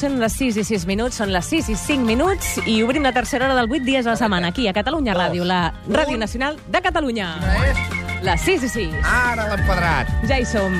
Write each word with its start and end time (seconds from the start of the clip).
són 0.00 0.16
les 0.20 0.32
6 0.32 0.56
i 0.56 0.64
6 0.64 0.86
minuts, 0.88 1.18
són 1.20 1.32
les 1.34 1.50
6 1.52 1.68
i 1.74 1.76
5 1.76 2.08
minuts 2.08 2.54
i 2.64 2.78
obrim 2.86 3.04
la 3.04 3.12
tercera 3.12 3.48
hora 3.48 3.58
del 3.60 3.68
8 3.68 3.84
dies 3.84 4.06
a 4.06 4.14
la 4.14 4.20
setmana 4.20 4.48
aquí 4.54 4.68
a 4.68 4.72
Catalunya 4.76 5.16
Ràdio, 5.16 5.44
la 5.44 5.62
Ràdio 5.88 6.16
Nacional 6.16 6.56
de 6.72 6.80
Catalunya. 6.88 7.34
Les 8.20 8.42
6 8.44 8.64
i 8.66 8.68
6. 8.68 8.96
Ara 9.08 9.46
l'ha 9.48 9.56
empedrat. 9.56 10.10
Ja 10.28 10.36
hi 10.36 10.44
som. 10.44 10.74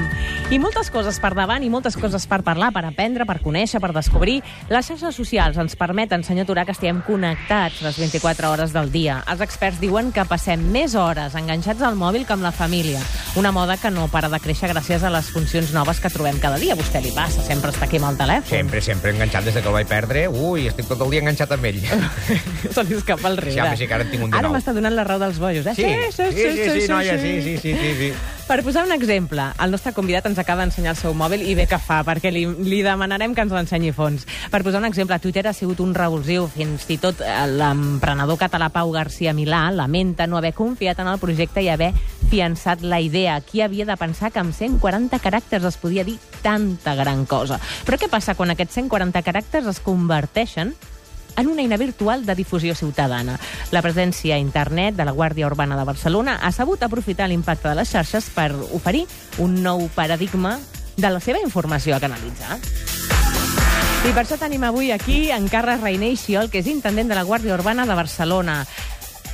I 0.53 0.59
moltes 0.61 0.91
coses 0.93 1.17
per 1.23 1.31
davant 1.39 1.63
i 1.65 1.71
moltes 1.73 1.95
coses 1.97 2.27
per 2.29 2.41
parlar, 2.45 2.69
per 2.75 2.83
aprendre, 2.85 3.25
per 3.25 3.39
conèixer, 3.41 3.79
per 3.81 3.93
descobrir. 3.97 4.41
Les 4.69 4.89
xarxes 4.91 5.17
socials 5.17 5.57
ens 5.63 5.77
permeten, 5.79 6.25
senyor 6.27 6.49
Turà, 6.49 6.67
que 6.69 6.75
estiguem 6.75 7.01
connectats 7.07 7.81
les 7.87 8.01
24 8.03 8.51
hores 8.51 8.75
del 8.75 8.91
dia. 8.93 9.21
Els 9.31 9.41
experts 9.47 9.81
diuen 9.81 10.11
que 10.13 10.27
passem 10.29 10.67
més 10.75 10.97
hores 10.99 11.37
enganxats 11.39 11.85
al 11.87 11.97
mòbil 11.97 12.27
que 12.27 12.35
amb 12.37 12.45
la 12.45 12.53
família. 12.53 13.01
Una 13.41 13.55
moda 13.57 13.79
que 13.81 13.93
no 13.95 14.09
para 14.13 14.29
de 14.29 14.43
créixer 14.43 14.73
gràcies 14.75 15.07
a 15.07 15.15
les 15.15 15.31
funcions 15.33 15.73
noves 15.73 16.03
que 16.03 16.11
trobem 16.13 16.43
cada 16.43 16.59
dia. 16.61 16.75
A 16.75 16.81
vostè 16.81 17.01
li 17.01 17.15
passa, 17.15 17.41
sempre 17.47 17.73
està 17.73 17.87
aquí 17.87 18.03
amb 18.03 18.11
el 18.11 18.21
telèfon. 18.21 18.51
Sempre, 18.51 18.83
sempre 18.85 19.15
enganxat 19.15 19.49
des 19.49 19.57
de 19.57 19.63
que 19.63 19.71
el 19.71 19.79
vaig 19.79 19.89
perdre. 19.89 20.27
Ui, 20.29 20.67
estic 20.69 20.91
tot 20.91 21.07
el 21.07 21.15
dia 21.15 21.25
enganxat 21.25 21.57
amb 21.57 21.71
ell. 21.73 21.81
Se 22.75 22.85
li 22.85 22.99
escapa 22.99 23.31
el 23.31 23.39
riure. 23.39 23.55
Sí, 23.55 23.61
home, 23.61 23.77
sí 23.77 23.87
que 23.87 23.95
ara 23.97 24.05
en 24.07 24.13
tinc 24.13 24.27
un 24.27 24.35
de 24.35 24.39
Ara 24.41 24.51
m'està 24.53 24.75
donant 24.77 24.97
la 24.97 25.07
raó 25.07 25.23
dels 25.23 25.41
bojos, 25.41 25.67
eh? 25.67 25.75
Sí, 25.79 25.89
sí, 26.17 26.29
sí, 26.37 26.69
sí, 26.81 26.93
noia, 26.93 27.17
sí, 27.21 27.41
sí, 27.43 27.57
sí, 27.59 27.75
sí, 27.79 27.97
sí. 27.99 28.13
Per 28.51 28.65
posar 28.67 28.83
un 28.83 28.91
exemple, 28.91 29.45
el 29.63 29.71
nostre 29.71 29.93
convidat 29.95 30.25
ens 30.27 30.39
acaba 30.43 30.65
d'ensenyar 30.65 30.97
el 30.97 30.99
seu 30.99 31.13
mòbil 31.15 31.45
i 31.47 31.53
bé 31.55 31.69
que 31.71 31.79
fa, 31.79 32.01
perquè 32.03 32.33
li, 32.35 32.43
li 32.67 32.81
demanarem 32.83 33.31
que 33.31 33.45
ens 33.47 33.55
l'ensenyi 33.55 33.93
fons. 33.95 34.25
Per 34.51 34.63
posar 34.67 34.81
un 34.83 34.89
exemple, 34.89 35.21
Twitter 35.23 35.45
ha 35.47 35.53
sigut 35.55 35.79
un 35.85 35.95
revulsiu. 35.95 36.49
Fins 36.51 36.89
i 36.91 36.99
tot 36.99 37.23
eh, 37.23 37.37
l'emprenedor 37.47 38.41
català 38.41 38.73
Pau 38.75 38.91
García 38.91 39.37
Milà 39.39 39.69
lamenta 39.71 40.27
no 40.27 40.41
haver 40.41 40.51
confiat 40.59 40.99
en 40.99 41.13
el 41.13 41.23
projecte 41.23 41.63
i 41.63 41.71
haver 41.71 41.93
fiançat 42.33 42.83
la 42.83 42.99
idea. 42.99 43.39
Qui 43.39 43.63
havia 43.63 43.87
de 43.87 43.95
pensar 44.01 44.33
que 44.35 44.43
amb 44.43 44.51
140 44.51 45.23
caràcters 45.23 45.71
es 45.71 45.79
podia 45.79 46.03
dir 46.03 46.19
tanta 46.43 46.99
gran 46.99 47.29
cosa? 47.31 47.63
Però 47.87 48.03
què 48.03 48.11
passa 48.11 48.35
quan 48.35 48.51
aquests 48.51 48.83
140 48.83 49.23
caràcters 49.31 49.71
es 49.71 49.79
converteixen 49.79 50.75
en 51.41 51.49
una 51.49 51.63
eina 51.63 51.77
virtual 51.77 52.27
de 52.27 52.35
difusió 52.35 52.75
ciutadana. 52.75 53.39
La 53.73 53.83
presència 53.83 54.37
a 54.37 54.43
internet 54.43 54.95
de 54.97 55.05
la 55.05 55.17
Guàrdia 55.17 55.49
Urbana 55.49 55.79
de 55.79 55.85
Barcelona 55.89 56.39
ha 56.43 56.53
sabut 56.53 56.83
aprofitar 56.83 57.29
l'impacte 57.29 57.69
de 57.69 57.75
les 57.81 57.91
xarxes 57.91 58.31
per 58.35 58.53
oferir 58.73 59.07
un 59.39 59.63
nou 59.63 59.89
paradigma 59.95 60.59
de 60.97 61.11
la 61.11 61.21
seva 61.21 61.41
informació 61.41 61.97
a 61.97 62.01
canalitzar. 62.01 62.61
I 64.01 64.13
per 64.17 64.23
això 64.23 64.39
tenim 64.41 64.63
avui 64.65 64.93
aquí 64.93 65.31
en 65.31 65.49
Carles 65.49 65.83
Reiner 65.83 66.15
Xiol, 66.17 66.49
que 66.49 66.63
és 66.63 66.69
intendent 66.73 67.11
de 67.11 67.17
la 67.19 67.25
Guàrdia 67.25 67.53
Urbana 67.57 67.85
de 67.85 67.97
Barcelona, 67.97 68.63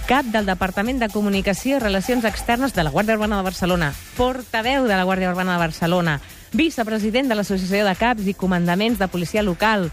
cap 0.06 0.26
del 0.30 0.46
Departament 0.46 0.98
de 1.02 1.08
Comunicació 1.10 1.76
i 1.76 1.82
Relacions 1.82 2.26
Externes 2.26 2.74
de 2.74 2.82
la 2.82 2.90
Guàrdia 2.94 3.14
Urbana 3.14 3.38
de 3.38 3.46
Barcelona, 3.46 3.92
portaveu 4.16 4.86
de 4.86 4.94
la 4.94 5.04
Guàrdia 5.06 5.30
Urbana 5.30 5.54
de 5.54 5.62
Barcelona, 5.64 6.20
vicepresident 6.52 7.30
de 7.30 7.38
l'Associació 7.38 7.84
de 7.86 7.94
Caps 7.98 8.26
i 8.26 8.34
Comandaments 8.34 8.98
de 8.98 9.08
Policia 9.10 9.42
Local 9.42 9.90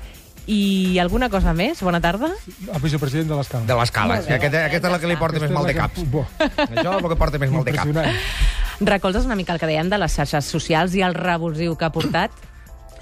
i 0.47 0.97
alguna 0.99 1.29
cosa 1.31 1.53
més? 1.55 1.81
Bona 1.85 2.01
tarda. 2.03 2.29
El 2.67 2.81
vicepresident 2.83 3.29
de 3.31 3.37
l'escala. 3.39 3.65
De 3.69 3.77
l'escala. 3.79 4.17
Bé. 4.21 4.35
Aquesta, 4.37 4.65
aquesta 4.67 4.87
és 4.89 4.93
la 4.93 4.99
que 4.99 5.11
li 5.11 5.19
porta 5.19 5.39
més 5.43 5.51
mal 5.55 5.67
de 5.69 5.75
caps. 5.77 6.03
Bo, 6.11 6.25
Això 6.39 6.87
és 6.89 7.03
el 7.03 7.09
que 7.13 7.19
porta 7.19 7.39
més 7.39 7.51
mal 7.53 7.63
de 7.63 7.71
caps. 7.75 7.87
impressionant. 7.87 8.89
Recolzes 8.93 9.25
una 9.29 9.35
mica 9.39 9.53
el 9.53 9.61
que 9.61 9.69
dèiem 9.69 9.89
de 9.89 9.99
les 10.01 10.11
xarxes 10.17 10.49
socials 10.49 10.95
i 10.97 11.03
el 11.05 11.15
revulsiu 11.15 11.77
que 11.79 11.85
ha 11.87 11.91
portat? 11.93 12.31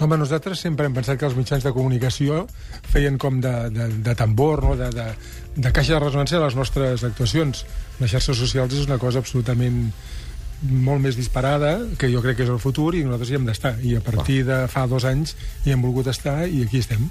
Home, 0.02 0.16
nosaltres 0.18 0.58
sempre 0.58 0.86
hem 0.86 0.94
pensat 0.96 1.18
que 1.18 1.26
els 1.28 1.36
mitjans 1.36 1.62
de 1.62 1.70
comunicació 1.74 2.46
feien 2.90 3.18
com 3.22 3.40
de, 3.42 3.52
de, 3.70 3.88
de 4.02 4.14
tambor, 4.18 4.62
no? 4.64 4.72
de, 4.76 4.88
de, 4.90 5.04
de 5.56 5.72
caixa 5.72 5.94
de 5.94 6.00
resonància 6.02 6.38
de 6.38 6.44
les 6.44 6.56
nostres 6.58 7.04
actuacions. 7.06 7.64
Les 8.00 8.10
xarxes 8.10 8.38
socials 8.38 8.74
és 8.74 8.86
una 8.88 8.98
cosa 8.98 9.20
absolutament 9.22 9.92
molt 10.62 11.02
més 11.02 11.16
disparada, 11.18 11.74
que 11.98 12.10
jo 12.12 12.22
crec 12.22 12.38
que 12.38 12.44
és 12.46 12.52
el 12.52 12.60
futur, 12.62 12.92
i 12.94 13.02
nosaltres 13.04 13.32
hi 13.32 13.38
hem 13.38 13.46
d'estar. 13.48 13.74
I 13.82 13.96
a 13.98 14.02
partir 14.04 14.42
de 14.46 14.62
fa 14.70 14.84
dos 14.90 15.04
anys 15.08 15.34
hi 15.66 15.74
hem 15.74 15.82
volgut 15.82 16.08
estar 16.12 16.46
i 16.46 16.62
aquí 16.62 16.78
estem. 16.82 17.08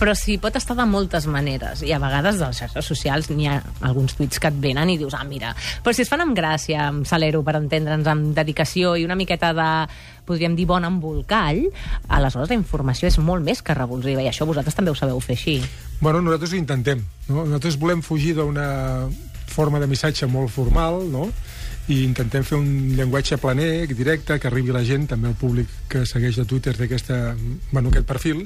Però 0.00 0.14
sí, 0.18 0.38
pot 0.42 0.56
estar 0.58 0.76
de 0.78 0.86
moltes 0.88 1.28
maneres. 1.30 1.84
I 1.86 1.94
a 1.94 2.00
vegades 2.02 2.40
de 2.40 2.48
les 2.48 2.60
xarxes 2.62 2.90
socials 2.90 3.30
n'hi 3.30 3.48
ha 3.50 3.60
alguns 3.86 4.16
tuits 4.18 4.42
que 4.42 4.50
et 4.50 4.60
venen 4.62 4.90
i 4.90 4.98
dius, 4.98 5.14
ah, 5.14 5.24
mira... 5.28 5.54
Però 5.84 5.94
si 5.94 6.02
es 6.02 6.10
fan 6.10 6.24
amb 6.24 6.36
gràcia, 6.36 6.88
amb 6.88 7.06
salero, 7.08 7.44
per 7.46 7.56
entendre'ns, 7.60 8.08
amb 8.10 8.34
dedicació 8.36 8.96
i 8.98 9.06
una 9.06 9.18
miqueta 9.18 9.52
de, 9.56 9.70
podríem 10.28 10.56
dir, 10.58 10.66
bon 10.68 10.84
embolcall, 10.88 11.64
aleshores 12.08 12.50
la 12.50 12.58
informació 12.58 13.08
és 13.08 13.18
molt 13.22 13.46
més 13.46 13.62
que 13.62 13.76
revulsiva. 13.78 14.24
I 14.24 14.32
això 14.32 14.48
vosaltres 14.48 14.76
també 14.76 14.92
ho 14.92 14.98
sabeu 14.98 15.22
fer 15.24 15.38
així. 15.38 15.58
Bueno, 16.00 16.22
nosaltres 16.22 16.52
ho 16.52 16.58
intentem. 16.60 17.04
No? 17.28 17.44
Nosaltres 17.44 17.78
volem 17.78 18.02
fugir 18.02 18.34
d'una 18.38 18.68
forma 19.48 19.80
de 19.80 19.88
missatge 19.90 20.28
molt 20.30 20.52
formal, 20.54 21.00
no? 21.10 21.28
I 21.88 22.02
intentem 22.04 22.44
fer 22.44 22.58
un 22.60 22.68
llenguatge 22.96 23.38
planer, 23.40 23.86
directe, 23.96 24.36
que 24.38 24.48
arribi 24.50 24.74
a 24.74 24.78
la 24.78 24.84
gent, 24.84 25.06
també 25.08 25.30
al 25.30 25.38
públic 25.40 25.70
que 25.88 26.04
segueix 26.08 26.38
a 26.38 26.44
Twitter 26.48 26.74
té 26.76 26.84
aquesta, 26.84 27.20
bueno, 27.72 27.88
aquest 27.88 28.08
perfil, 28.08 28.44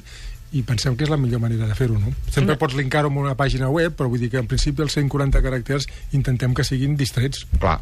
i 0.53 0.61
pensem 0.61 0.95
que 0.95 1.07
és 1.07 1.11
la 1.11 1.17
millor 1.17 1.41
manera 1.41 1.67
de 1.67 1.75
fer-ho, 1.75 1.97
no? 1.99 2.13
Sempre 2.31 2.55
pots 2.61 2.77
linkar-ho 2.77 3.09
amb 3.09 3.23
una 3.23 3.33
pàgina 3.35 3.71
web, 3.73 3.95
però 3.97 4.07
vull 4.11 4.21
dir 4.21 4.29
que 4.31 4.39
en 4.39 4.47
principi 4.49 4.85
els 4.85 4.95
140 4.95 5.41
caràcters 5.43 5.89
intentem 6.13 6.53
que 6.53 6.65
siguin 6.67 6.95
distrets. 6.99 7.47
Clar. 7.57 7.79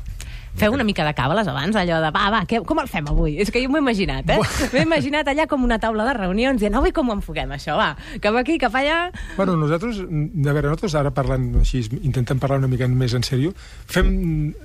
Feu 0.54 0.74
una 0.74 0.84
mica 0.84 1.06
de 1.08 1.14
càbales 1.16 1.48
abans, 1.48 1.76
allò 1.80 2.02
de, 2.04 2.10
va, 2.12 2.26
va, 2.30 2.42
què, 2.46 2.60
com 2.68 2.80
el 2.82 2.88
fem 2.92 3.06
avui? 3.08 3.38
És 3.40 3.50
que 3.52 3.62
jo 3.64 3.70
m'ho 3.72 3.78
he 3.78 3.82
imaginat, 3.86 4.28
eh? 4.30 4.38
M'he 4.74 4.82
imaginat 4.84 5.28
allà 5.32 5.46
com 5.48 5.64
una 5.64 5.78
taula 5.80 6.04
de 6.10 6.14
reunions, 6.18 6.60
dient, 6.60 6.76
avui 6.76 6.92
com 6.92 7.08
ho 7.08 7.14
enfoquem, 7.16 7.54
això, 7.56 7.78
va? 7.80 7.96
Cap 8.20 8.36
aquí, 8.36 8.58
cap 8.60 8.76
allà... 8.76 9.12
Bueno, 9.38 9.56
nosaltres, 9.56 10.02
de 10.04 10.52
veure, 10.52 10.68
nosaltres 10.68 10.96
ara 11.00 11.12
parlant 11.16 11.56
així, 11.62 11.86
intentem 12.04 12.38
parlar 12.38 12.58
una 12.60 12.68
mica 12.68 12.88
més 12.92 13.16
en 13.16 13.24
sèrio, 13.24 13.54
fem 13.88 14.12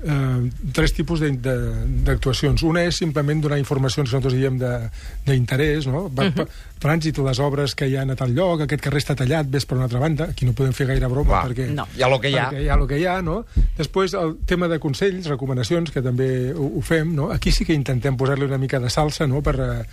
eh, 0.02 0.50
tres 0.74 0.92
tipus 0.92 1.20
de- 1.22 1.30
de- 1.38 1.86
d'actuacions. 2.06 2.62
Una 2.66 2.82
és 2.82 2.96
simplement 2.98 3.40
donar 3.46 3.58
informacions 3.62 4.10
que 4.10 4.16
nosaltres 4.16 4.34
diem 4.40 4.58
de- 4.58 4.90
d'interès, 5.24 5.86
no? 5.86 6.08
Va, 6.10 6.24
uh 6.26 6.34
-huh. 6.34 6.48
Trànsit, 6.76 7.16
les 7.24 7.38
obres 7.40 7.74
que 7.74 7.86
hi 7.88 7.96
ha 7.96 8.02
a 8.02 8.14
tal 8.14 8.34
lloc, 8.34 8.60
aquest 8.60 8.82
carrer 8.82 9.00
està 9.00 9.14
tallat, 9.16 9.46
ves 9.48 9.64
per 9.64 9.76
una 9.78 9.84
altra 9.84 9.98
banda, 9.98 10.24
aquí 10.24 10.44
no 10.44 10.52
podem 10.52 10.72
fer 10.74 10.86
gaire 10.86 11.06
broma 11.08 11.30
Clar. 11.30 11.46
perquè... 11.48 11.70
No. 11.74 11.86
Hi 11.96 12.02
ha 12.02 12.08
lo 12.08 12.20
que 12.20 12.28
hi 12.28 12.36
ha. 12.36 12.50
Perquè 12.50 12.62
hi 12.64 12.68
ha 12.68 12.74
el 12.74 12.86
que 12.86 12.98
hi 12.98 13.06
ha, 13.06 13.22
no? 13.22 13.46
Després, 13.78 14.12
el 14.12 14.36
tema 14.44 14.68
de 14.68 14.78
consells, 14.78 15.26
recomanacions, 15.26 15.55
que 15.64 16.02
també 16.02 16.52
ho, 16.52 16.66
ho 16.78 16.82
fem, 16.82 17.14
no? 17.14 17.30
Aquí 17.30 17.52
sí 17.52 17.64
que 17.64 17.74
intentem 17.74 18.16
posar-li 18.16 18.44
una 18.44 18.58
mica 18.58 18.80
de 18.80 18.90
salsa, 18.90 19.26
no?, 19.26 19.42
per, 19.42 19.54
eh, 19.60 19.84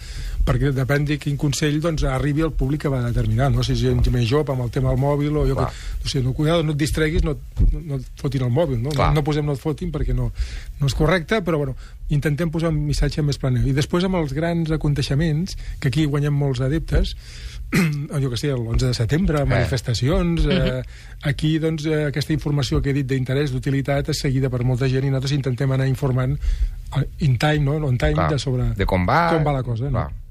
perquè 0.44 0.74
depèn 0.76 1.06
de 1.06 1.18
quin 1.18 1.38
consell 1.38 1.80
doncs, 1.82 2.04
arribi 2.04 2.44
al 2.44 2.52
públic 2.52 2.82
que 2.84 2.92
va 2.92 3.02
determinar, 3.06 3.50
no? 3.52 3.64
Si 3.64 3.74
és 3.74 3.80
gent 3.80 4.04
més 4.12 4.28
jove 4.28 4.52
amb 4.52 4.66
el 4.66 4.72
tema 4.72 4.92
del 4.92 5.00
mòbil 5.00 5.38
o 5.38 5.48
jo 5.48 5.56
Clar. 5.56 5.70
que... 5.70 6.04
O 6.04 6.12
sigui, 6.12 6.26
no, 6.26 6.34
cuidado, 6.34 6.64
no 6.64 6.76
et 6.76 6.82
distreguis, 6.82 7.24
no, 7.24 7.38
no, 7.72 7.84
no 7.88 8.00
et 8.02 8.08
fotin 8.20 8.44
el 8.44 8.52
mòbil, 8.52 8.82
no? 8.82 8.92
Clar. 8.92 9.12
No, 9.14 9.22
no 9.22 9.26
posem 9.26 9.46
no 9.48 9.56
et 9.56 9.64
fotin 9.64 9.92
perquè 9.94 10.16
no, 10.18 10.32
no 10.80 10.90
és 10.92 10.98
correcte, 10.98 11.40
però 11.46 11.62
bueno, 11.62 11.78
intentem 12.14 12.52
posar 12.54 12.72
un 12.74 12.80
missatge 12.88 13.24
més 13.26 13.40
planeu. 13.42 13.66
I 13.68 13.76
després 13.76 14.06
amb 14.08 14.20
els 14.20 14.34
grans 14.38 14.72
aconteixements, 14.74 15.58
que 15.82 15.92
aquí 15.92 16.06
guanyem 16.06 16.36
molts 16.38 16.62
adeptes, 16.64 17.16
jo 18.24 18.30
que 18.30 18.40
sé, 18.40 18.54
l'11 18.54 18.90
de 18.92 18.94
setembre, 18.98 19.46
manifestacions... 19.50 20.48
Eh, 20.50 20.82
aquí, 21.24 21.56
doncs, 21.64 21.86
eh, 21.88 22.06
aquesta 22.10 22.34
informació 22.36 22.82
que 22.84 22.92
he 22.92 22.98
dit 22.98 23.08
d'interès, 23.08 23.54
d'utilitat, 23.54 24.12
és 24.12 24.24
seguida 24.26 24.52
per 24.52 24.64
molta 24.68 24.90
gent 24.92 25.08
i 25.08 25.12
nosaltres 25.12 25.38
intentem 25.38 25.72
anar 25.72 25.88
informant 25.88 26.36
eh, 26.36 27.06
in 27.26 27.38
time, 27.40 27.64
no? 27.64 27.78
on 27.88 27.98
time, 27.98 28.20
Clar. 28.20 28.30
de 28.34 28.42
sobre 28.42 28.68
De 28.78 28.88
com 28.90 29.08
va. 29.08 29.26
com 29.34 29.48
va 29.48 29.56
la 29.56 29.64
cosa. 29.64 29.88
No? 29.88 29.96
Clar. 30.02 30.23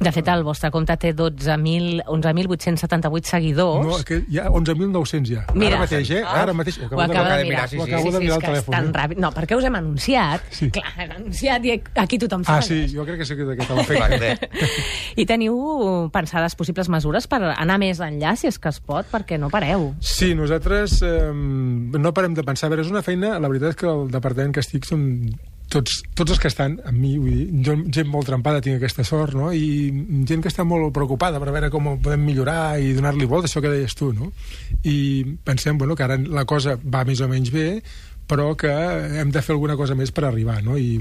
De 0.00 0.12
fet, 0.12 0.28
el 0.28 0.42
vostre 0.44 0.70
compte 0.70 0.96
té 0.96 1.12
12.000 1.14 2.02
11.878 2.06 3.24
seguidors. 3.24 3.86
No, 3.86 3.98
que 4.04 4.22
hi 4.28 4.38
ha 4.38 4.48
11.900 4.50 5.24
ja. 5.28 5.44
Mira. 5.54 5.76
Ara 5.76 5.82
mateix, 5.84 6.10
eh? 6.10 6.22
Ara 6.26 6.52
mateix. 6.52 6.78
Ho 6.78 6.82
Ho 6.82 6.86
acabo 7.00 7.12
de 7.12 7.18
acaba 7.18 7.36
de 7.36 7.44
mirar, 7.44 7.62
mirar. 7.62 7.68
sí, 7.68 7.76
Ho 7.78 7.84
sí. 7.86 7.92
acabo 7.92 8.10
de 8.12 8.18
mirar 8.20 8.38
que 8.38 8.46
és 8.46 8.52
telèfon. 8.52 8.72
tan 8.72 8.86
eh? 8.88 8.92
ràpid. 8.92 9.18
No, 9.22 9.30
perquè 9.32 9.56
us 9.58 9.64
hem 9.64 9.74
anunciat. 9.76 10.42
Sí. 10.50 10.70
Clar, 10.70 10.92
hem 10.98 11.10
anunciat 11.18 11.64
i 11.64 11.74
aquí 11.96 12.18
tothom 12.18 12.42
Ah, 12.46 12.60
segueix. 12.62 12.90
sí, 12.90 12.96
jo 12.96 13.04
crec 13.04 13.18
que 13.18 13.24
sí 13.26 13.36
que 13.36 13.44
Clar, 13.56 13.76
l'efecte. 13.76 14.48
que- 14.48 14.68
I 15.22 15.26
teniu 15.26 16.08
pensades 16.12 16.54
possibles 16.56 16.88
mesures 16.88 17.26
per 17.26 17.42
anar 17.56 17.78
més 17.78 18.00
enllà, 18.00 18.34
si 18.36 18.46
és 18.48 18.58
que 18.58 18.68
es 18.68 18.80
pot, 18.80 19.06
perquè 19.10 19.38
no 19.38 19.50
pareu. 19.50 19.94
Sí, 20.00 20.34
nosaltres 20.34 21.00
eh, 21.02 21.30
no 21.32 22.12
parem 22.14 22.34
de 22.34 22.42
pensar. 22.44 22.66
A 22.66 22.70
veure, 22.70 22.82
és 22.82 22.90
una 22.90 23.02
feina, 23.02 23.38
la 23.38 23.48
veritat 23.48 23.70
és 23.70 23.76
que 23.76 23.86
el 23.86 24.08
departament 24.10 24.52
que 24.54 24.60
estic 24.60 24.84
són 24.86 25.30
tots, 25.72 26.02
tots 26.18 26.34
els 26.34 26.40
que 26.42 26.50
estan 26.50 26.76
amb 26.88 26.98
mi, 26.98 27.14
vull 27.20 27.32
dir, 27.32 27.74
gent 27.94 28.10
molt 28.10 28.28
trempada 28.28 28.62
tinc 28.64 28.78
aquesta 28.78 29.04
sort, 29.08 29.34
no? 29.38 29.50
I 29.56 29.88
gent 30.28 30.44
que 30.44 30.52
està 30.52 30.66
molt 30.68 30.92
preocupada 30.94 31.40
per 31.40 31.50
veure 31.54 31.70
com 31.72 31.88
ho 31.88 31.96
podem 32.02 32.24
millorar 32.28 32.76
i 32.80 32.92
donar-li 32.96 33.28
volta, 33.30 33.48
això 33.48 33.62
que 33.64 33.72
deies 33.72 33.96
tu, 33.98 34.12
no? 34.16 34.30
I 34.84 34.96
pensem, 35.46 35.78
bueno, 35.80 35.96
que 35.96 36.06
ara 36.06 36.18
la 36.20 36.44
cosa 36.48 36.76
va 36.82 37.06
més 37.08 37.22
o 37.24 37.30
menys 37.30 37.52
bé, 37.54 37.68
però 38.28 38.52
que 38.58 38.72
hem 39.20 39.32
de 39.32 39.42
fer 39.44 39.56
alguna 39.56 39.76
cosa 39.76 39.96
més 39.98 40.12
per 40.14 40.26
arribar, 40.28 40.60
no? 40.64 40.76
I 40.78 41.00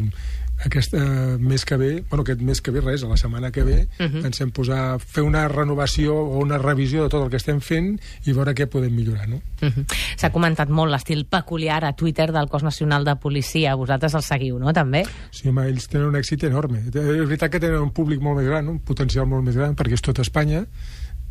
aquest 0.65 0.93
eh, 0.93 1.37
mes 1.39 1.65
que 1.65 1.77
ve, 1.77 2.03
bueno, 2.09 2.21
aquest 2.23 2.41
mes 2.41 2.61
que 2.61 2.71
ve 2.71 2.81
res, 2.81 3.03
a 3.03 3.09
la 3.09 3.17
setmana 3.17 3.51
que 3.51 3.63
ve, 3.63 3.87
uh 3.99 4.05
-huh. 4.05 4.21
pensem 4.21 4.51
posar, 4.51 4.99
fer 4.99 5.23
una 5.23 5.47
renovació 5.47 6.15
o 6.15 6.39
una 6.39 6.57
revisió 6.57 7.03
de 7.03 7.09
tot 7.09 7.23
el 7.23 7.29
que 7.29 7.37
estem 7.37 7.59
fent 7.61 7.99
i 8.25 8.33
veure 8.33 8.53
què 8.53 8.67
podem 8.67 8.93
millorar, 8.93 9.27
no? 9.27 9.41
Mhm. 9.61 9.85
S'ha 10.17 10.31
comentat 10.31 10.69
molt 10.69 10.91
l'estil 10.91 11.25
peculiar 11.25 11.83
a 11.85 11.93
Twitter 11.93 12.31
del 12.31 12.47
Cos 12.47 12.63
Nacional 12.63 13.05
de 13.05 13.15
Policia. 13.15 13.75
Vosaltres 13.75 14.13
el 14.13 14.23
seguiu, 14.23 14.59
no, 14.59 14.73
també? 14.73 15.05
Sí, 15.31 15.49
home, 15.49 15.67
ells 15.67 15.87
tenen 15.87 16.07
un 16.07 16.15
èxit 16.15 16.43
enorme. 16.43 16.79
És 16.79 16.93
veritat 16.93 17.51
que 17.51 17.59
tenen 17.59 17.81
un 17.81 17.91
públic 17.91 18.21
molt 18.21 18.37
més 18.37 18.47
gran, 18.47 18.67
un 18.67 18.79
potencial 18.79 19.25
molt 19.25 19.43
més 19.43 19.55
gran, 19.55 19.75
perquè 19.75 19.93
és 19.93 20.01
tot 20.01 20.19
Espanya. 20.19 20.65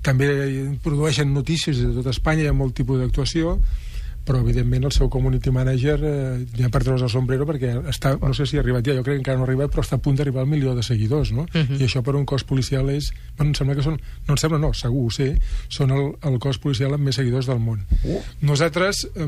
També 0.02 0.76
produeixen 0.82 1.32
notícies 1.34 1.78
de 1.78 1.92
tot 1.92 2.06
Espanya, 2.06 2.42
hi 2.42 2.46
ha 2.46 2.52
molt 2.52 2.74
tipus 2.74 2.98
d'actuació, 2.98 3.60
però 4.26 4.40
evidentment 4.44 4.84
el 4.84 4.92
seu 4.92 5.08
community 5.12 5.50
manager 5.54 5.96
eh, 6.04 6.44
ja 6.58 6.68
per 6.72 6.82
treure's 6.84 7.04
el 7.06 7.12
sombrero 7.12 7.46
perquè 7.48 7.72
està, 7.90 8.14
no 8.20 8.34
sé 8.36 8.46
si 8.46 8.58
ha 8.58 8.64
arribat 8.64 8.86
ja, 8.86 8.94
jo 8.98 9.04
crec 9.06 9.16
que 9.16 9.22
encara 9.22 9.40
no 9.40 9.46
ha 9.46 9.48
arribat 9.48 9.72
però 9.72 9.84
està 9.84 9.96
a 9.96 10.02
punt 10.04 10.18
d'arribar 10.18 10.44
al 10.44 10.50
milió 10.50 10.74
de 10.76 10.84
seguidors 10.86 11.32
no? 11.32 11.46
Mhm. 11.54 11.80
i 11.80 11.88
això 11.88 12.04
per 12.06 12.16
un 12.18 12.26
cos 12.28 12.44
policial 12.44 12.90
és 12.92 13.12
bueno, 13.36 13.50
em 13.50 13.56
sembla 13.58 13.78
que 13.78 13.86
són, 13.86 13.96
no 14.28 14.36
em 14.36 14.40
sembla 14.42 14.60
no, 14.60 14.72
segur 14.76 15.06
ho 15.06 15.14
sé, 15.14 15.32
són 15.68 15.94
el, 15.96 16.12
el 16.22 16.38
cos 16.38 16.60
policial 16.60 16.94
amb 16.94 17.08
més 17.08 17.16
seguidors 17.20 17.48
del 17.50 17.58
món 17.60 17.86
Uh. 18.04 18.20
nosaltres 18.44 19.06
eh, 19.16 19.26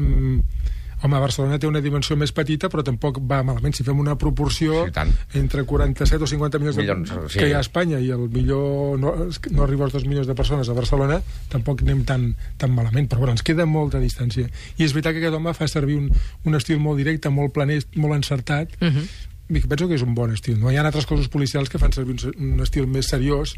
Home, 1.02 1.18
Barcelona 1.18 1.58
té 1.58 1.66
una 1.66 1.80
dimensió 1.82 2.16
més 2.16 2.30
petita, 2.32 2.68
però 2.70 2.84
tampoc 2.86 3.18
va 3.26 3.42
malament. 3.42 3.74
Si 3.74 3.82
fem 3.82 3.98
una 3.98 4.14
proporció 4.18 4.84
Sí, 4.86 4.92
tant. 4.92 5.10
entre 5.34 5.64
47 5.64 6.22
o 6.22 6.26
50 6.30 6.58
milions, 6.58 6.76
Milions, 6.76 7.10
de, 7.10 7.28
sí. 7.28 7.38
que 7.40 7.48
hi 7.48 7.52
ha 7.52 7.58
a 7.58 7.60
Espanya 7.66 7.98
i 7.98 8.10
el 8.14 8.28
millor 8.30 8.98
no, 9.02 9.14
no 9.50 9.62
arriba 9.64 9.84
als 9.84 9.92
2 9.94 10.06
milions 10.06 10.26
de 10.30 10.34
persones 10.38 10.68
a 10.68 10.72
Barcelona, 10.78 11.20
tampoc 11.50 11.82
anem 11.82 12.04
tan, 12.04 12.36
tan 12.56 12.70
malament. 12.74 13.08
Però 13.10 13.18
bueno, 13.18 13.32
ens 13.34 13.42
queda 13.42 13.66
molta 13.66 13.98
distància. 13.98 14.46
I 14.78 14.84
és 14.86 14.92
veritat 14.94 15.12
que 15.16 15.18
aquest 15.24 15.34
home 15.34 15.52
fa 15.54 15.66
servir 15.68 15.96
un, 15.98 16.08
un 16.44 16.54
estil 16.54 16.78
molt 16.78 16.98
directe, 17.02 17.28
molt 17.30 17.52
planer, 17.52 17.82
molt 17.96 18.14
encertat, 18.14 18.70
Uh 18.80 18.88
-huh. 18.88 19.06
i 19.48 19.60
que 19.60 19.68
penso 19.68 19.86
que 19.88 19.94
és 19.96 20.02
un 20.02 20.14
bon 20.14 20.32
estil. 20.32 20.58
No? 20.58 20.70
Hi 20.70 20.76
ha 20.76 20.86
altres 20.86 21.04
cossos 21.06 21.28
policials 21.28 21.68
que 21.68 21.78
fan 21.78 21.92
servir 21.92 22.14
un, 22.38 22.52
un 22.54 22.60
estil 22.60 22.86
més 22.86 23.06
seriós, 23.08 23.54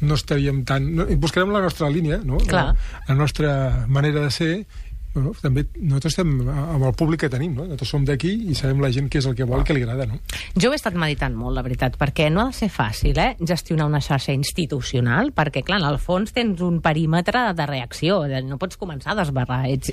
no 0.00 0.14
estaríem 0.14 0.64
tan... 0.64 0.94
No, 0.94 1.06
buscarem 1.16 1.50
la 1.50 1.60
nostra 1.60 1.88
línia, 1.90 2.20
no? 2.24 2.36
Clar. 2.36 2.64
La, 2.66 2.76
la 3.08 3.14
nostra 3.14 3.86
manera 3.88 4.20
de 4.20 4.30
ser, 4.30 4.66
bueno, 5.14 5.32
també 5.42 5.64
nosaltres 5.76 6.14
estem 6.14 6.30
amb 6.48 6.86
el 6.88 6.94
públic 6.96 7.24
que 7.24 7.30
tenim, 7.32 7.54
no? 7.56 7.66
Nosaltres 7.66 7.92
som 7.92 8.06
d'aquí 8.08 8.32
i 8.48 8.56
sabem 8.56 8.80
la 8.82 8.90
gent 8.94 9.10
què 9.12 9.20
és 9.20 9.28
el 9.28 9.36
que 9.36 9.46
vol 9.48 9.60
i 9.60 9.66
què 9.68 9.76
li 9.76 9.84
agrada, 9.84 10.06
no? 10.08 10.20
Jo 10.56 10.72
he 10.72 10.78
estat 10.78 10.96
meditant 10.98 11.36
molt, 11.36 11.56
la 11.58 11.64
veritat, 11.66 11.98
perquè 12.00 12.30
no 12.32 12.46
ha 12.46 12.50
de 12.50 12.56
ser 12.56 12.70
fàcil, 12.72 13.18
eh?, 13.20 13.36
gestionar 13.52 13.88
una 13.90 14.00
xarxa 14.04 14.32
institucional, 14.36 15.32
perquè, 15.36 15.64
clar, 15.66 15.82
en 15.82 15.88
el 15.90 16.00
fons 16.02 16.32
tens 16.32 16.62
un 16.64 16.80
perímetre 16.84 17.44
de 17.58 17.68
reacció, 17.68 18.22
no 18.48 18.58
pots 18.62 18.80
començar 18.80 19.12
a 19.12 19.20
desbarrar, 19.20 19.62
ets... 19.72 19.92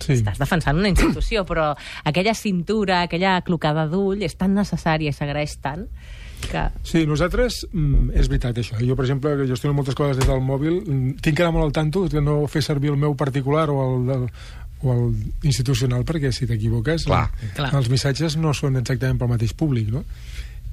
Sí. 0.00 0.14
Estàs 0.20 0.38
defensant 0.40 0.78
una 0.78 0.90
institució, 0.92 1.44
però 1.48 1.72
aquella 2.04 2.34
cintura, 2.34 3.02
aquella 3.06 3.40
clocada 3.46 3.86
d'ull 3.90 4.22
és 4.26 4.36
tan 4.38 4.54
necessària 4.58 5.10
i 5.10 5.16
s'agraeix 5.16 5.58
tant 5.62 5.86
que... 6.46 6.62
Sí, 6.86 7.04
nosaltres, 7.08 7.64
mm, 7.72 8.14
és 8.20 8.30
veritat 8.30 8.60
això. 8.62 8.78
Jo, 8.80 8.96
per 8.98 9.06
exemple, 9.06 9.34
que 9.38 9.48
gestiono 9.50 9.76
moltes 9.76 9.98
coses 9.98 10.20
des 10.20 10.28
del 10.28 10.42
mòbil, 10.44 10.80
mm, 10.80 11.20
tinc 11.24 11.36
que 11.36 11.44
anar 11.44 11.54
molt 11.56 11.68
al 11.68 11.76
tanto 11.76 12.06
de 12.08 12.22
no 12.24 12.42
fer 12.50 12.62
servir 12.66 12.92
el 12.94 13.00
meu 13.00 13.16
particular 13.18 13.68
o 13.70 13.78
el, 13.84 14.06
del, 14.08 14.26
o 14.82 14.94
el 14.94 15.48
institucional, 15.48 16.04
perquè 16.08 16.32
si 16.32 16.48
t'equivoques, 16.48 17.04
Clar. 17.08 17.26
Clar. 17.56 17.72
els 17.76 17.90
missatges 17.92 18.36
no 18.40 18.54
són 18.56 18.80
exactament 18.80 19.20
pel 19.20 19.34
mateix 19.34 19.52
públic, 19.52 19.90
no? 19.92 20.04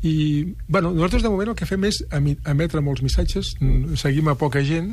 I, 0.04 0.54
bueno, 0.68 0.92
nosaltres 0.94 1.24
de 1.24 1.30
moment 1.30 1.50
el 1.50 1.56
que 1.58 1.66
fem 1.66 1.82
és 1.90 2.04
emetre 2.14 2.84
molts 2.86 3.02
missatges, 3.02 3.56
seguim 3.98 4.28
a 4.30 4.36
poca 4.38 4.62
gent 4.62 4.92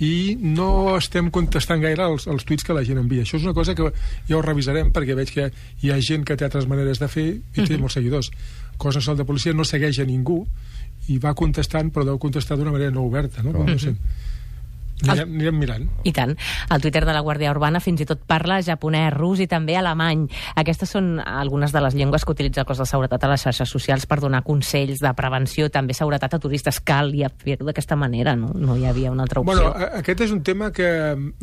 i 0.00 0.36
no 0.40 0.96
estem 0.96 1.28
contestant 1.32 1.82
gaire 1.82 2.06
als, 2.06 2.24
als 2.28 2.46
tuits 2.48 2.64
que 2.64 2.76
la 2.76 2.84
gent 2.86 3.02
envia. 3.02 3.26
Això 3.26 3.36
és 3.36 3.44
una 3.44 3.54
cosa 3.56 3.74
que 3.76 3.90
ja 4.28 4.38
ho 4.38 4.40
revisarem 4.44 4.92
perquè 4.96 5.16
veig 5.18 5.32
que 5.34 5.50
hi 5.82 5.92
ha 5.92 6.00
gent 6.00 6.24
que 6.24 6.38
té 6.40 6.48
altres 6.48 6.68
maneres 6.70 7.02
de 7.02 7.08
fer 7.12 7.26
i 7.36 7.66
té 7.66 7.76
molts 7.76 7.98
seguidors. 8.00 8.32
Cos 8.80 8.96
Nacional 8.96 9.20
de 9.20 9.28
Policia 9.28 9.56
no 9.56 9.64
segueix 9.64 10.00
a 10.00 10.08
ningú 10.08 10.42
i 11.12 11.20
va 11.20 11.36
contestant, 11.36 11.92
però 11.92 12.06
deu 12.08 12.18
contestar 12.18 12.56
d'una 12.56 12.72
manera 12.72 12.90
no 12.90 13.04
oberta, 13.04 13.44
no? 13.44 13.52
Com 13.52 13.68
no 13.68 13.78
sé. 13.78 13.92
Anirem, 15.04 15.34
anirem 15.36 15.58
mirant. 15.60 15.88
I 16.08 16.12
tant. 16.16 16.32
El 16.72 16.80
Twitter 16.80 17.04
de 17.04 17.12
la 17.12 17.20
Guàrdia 17.20 17.50
Urbana 17.52 17.82
fins 17.84 18.00
i 18.00 18.06
tot 18.08 18.22
parla 18.26 18.62
japonès, 18.64 19.10
rus 19.12 19.42
i 19.44 19.46
també 19.50 19.76
alemany. 19.76 20.24
Aquestes 20.56 20.94
són 20.96 21.18
algunes 21.20 21.74
de 21.74 21.82
les 21.84 21.96
llengües 21.98 22.24
que 22.24 22.32
utilitza 22.32 22.62
el 22.62 22.68
cos 22.68 22.80
de 22.80 22.86
seguretat 22.88 23.24
a 23.24 23.30
les 23.34 23.44
xarxes 23.44 23.68
socials 23.68 24.06
per 24.08 24.18
donar 24.24 24.42
consells 24.46 25.02
de 25.04 25.12
prevenció, 25.18 25.68
també 25.70 25.94
seguretat 25.94 26.34
a 26.34 26.40
turistes. 26.40 26.80
Cal 26.80 27.12
i 27.14 27.26
fer-ho 27.42 27.68
d'aquesta 27.68 27.96
manera, 27.96 28.36
no? 28.36 28.52
No 28.56 28.76
hi 28.76 28.86
havia 28.88 29.12
una 29.12 29.26
altra 29.26 29.42
opció. 29.42 29.52
Bueno, 29.52 29.90
aquest 30.00 30.24
és 30.26 30.32
un 30.32 30.42
tema 30.46 30.70
que 30.72 30.88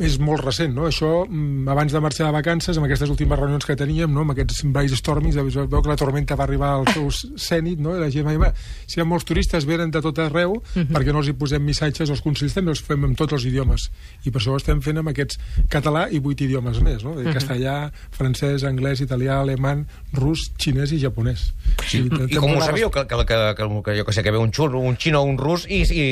és 0.02 0.18
molt 0.18 0.42
recent, 0.42 0.74
no? 0.74 0.88
Això, 0.90 1.12
mm, 1.28 1.68
abans 1.70 1.92
de 1.94 2.02
marxar 2.02 2.26
de 2.26 2.32
vacances, 2.34 2.76
amb 2.76 2.88
aquestes 2.88 3.10
últimes 3.10 3.38
reunions 3.38 3.64
que 3.64 3.76
teníem, 3.76 4.10
no? 4.12 4.24
amb 4.26 4.34
aquests 4.34 4.64
brainstormings, 4.64 5.36
veu 5.36 5.82
que 5.82 5.88
la 5.88 5.96
tormenta 6.00 6.34
va 6.34 6.44
arribar 6.48 6.74
al 6.74 6.88
seu 6.88 7.08
cènit, 7.48 7.78
no? 7.78 7.94
I 7.94 8.02
la 8.02 8.10
gent 8.10 8.26
va 8.26 8.34
dir, 8.34 8.40
"Va, 8.40 8.52
si 8.86 8.98
hi 8.98 9.02
ha 9.02 9.06
molts 9.06 9.24
turistes, 9.24 9.66
venen 9.66 9.90
de 9.90 10.02
tot 10.02 10.18
arreu, 10.18 10.60
perquè 10.74 11.12
no 11.12 11.22
els 11.22 11.28
hi 11.28 11.36
posem 11.38 11.62
missatges, 11.62 12.10
els 12.10 12.22
consells 12.24 12.54
també 12.54 12.72
els 12.74 12.82
fem 12.82 13.04
amb 13.04 13.16
tots 13.16 13.32
els 13.32 13.43
idiomes. 13.48 13.88
I 14.24 14.30
per 14.32 14.40
això 14.40 14.54
ho 14.54 14.56
estem 14.60 14.80
fent 14.84 14.98
amb 15.00 15.10
aquests 15.12 15.38
català 15.72 16.06
i 16.10 16.18
vuit 16.24 16.40
idiomes 16.40 16.80
més, 16.84 17.04
no? 17.04 17.14
De 17.18 17.32
castellà, 17.34 17.90
francès, 18.16 18.64
anglès, 18.64 19.02
italià, 19.04 19.40
alemany, 19.42 19.84
rus, 20.16 20.46
xinès 20.58 20.92
i 20.96 21.00
japonès. 21.02 21.50
Sí. 21.86 22.04
I 22.04 22.30
I 22.34 22.40
com 22.40 22.54
ho 22.56 22.60
sabíeu? 22.64 22.90
Que, 22.90 23.04
que, 23.06 23.20
que, 23.24 23.40
que, 23.58 23.68
que 23.84 23.96
jo 23.98 24.04
que 24.08 24.12
sé, 24.16 24.22
que 24.22 24.30
ve 24.34 24.38
un 24.38 24.52
xurro, 24.52 24.80
un 24.80 24.96
xino 24.96 25.20
o 25.20 25.28
un 25.28 25.38
rus 25.38 25.66
i, 25.68 25.82
i 25.84 26.06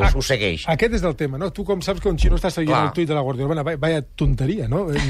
us, 0.00 0.14
us 0.14 0.26
segueix. 0.32 0.66
Aquest 0.68 0.98
és 1.00 1.04
el 1.08 1.16
tema, 1.16 1.38
no? 1.38 1.50
Tu 1.52 1.64
com 1.64 1.80
saps 1.84 2.00
que 2.04 2.08
un 2.12 2.18
xino 2.20 2.36
està 2.36 2.50
seguint 2.52 2.74
Clar. 2.74 2.84
el 2.90 2.94
tuit 2.96 3.08
de 3.08 3.14
la 3.16 3.22
Guàrdia 3.24 3.46
Urbana? 3.48 3.64
Vaya, 3.66 3.80
vaya 3.80 4.02
tonteria, 4.16 4.68
no? 4.68 4.86
Eh, 4.92 5.00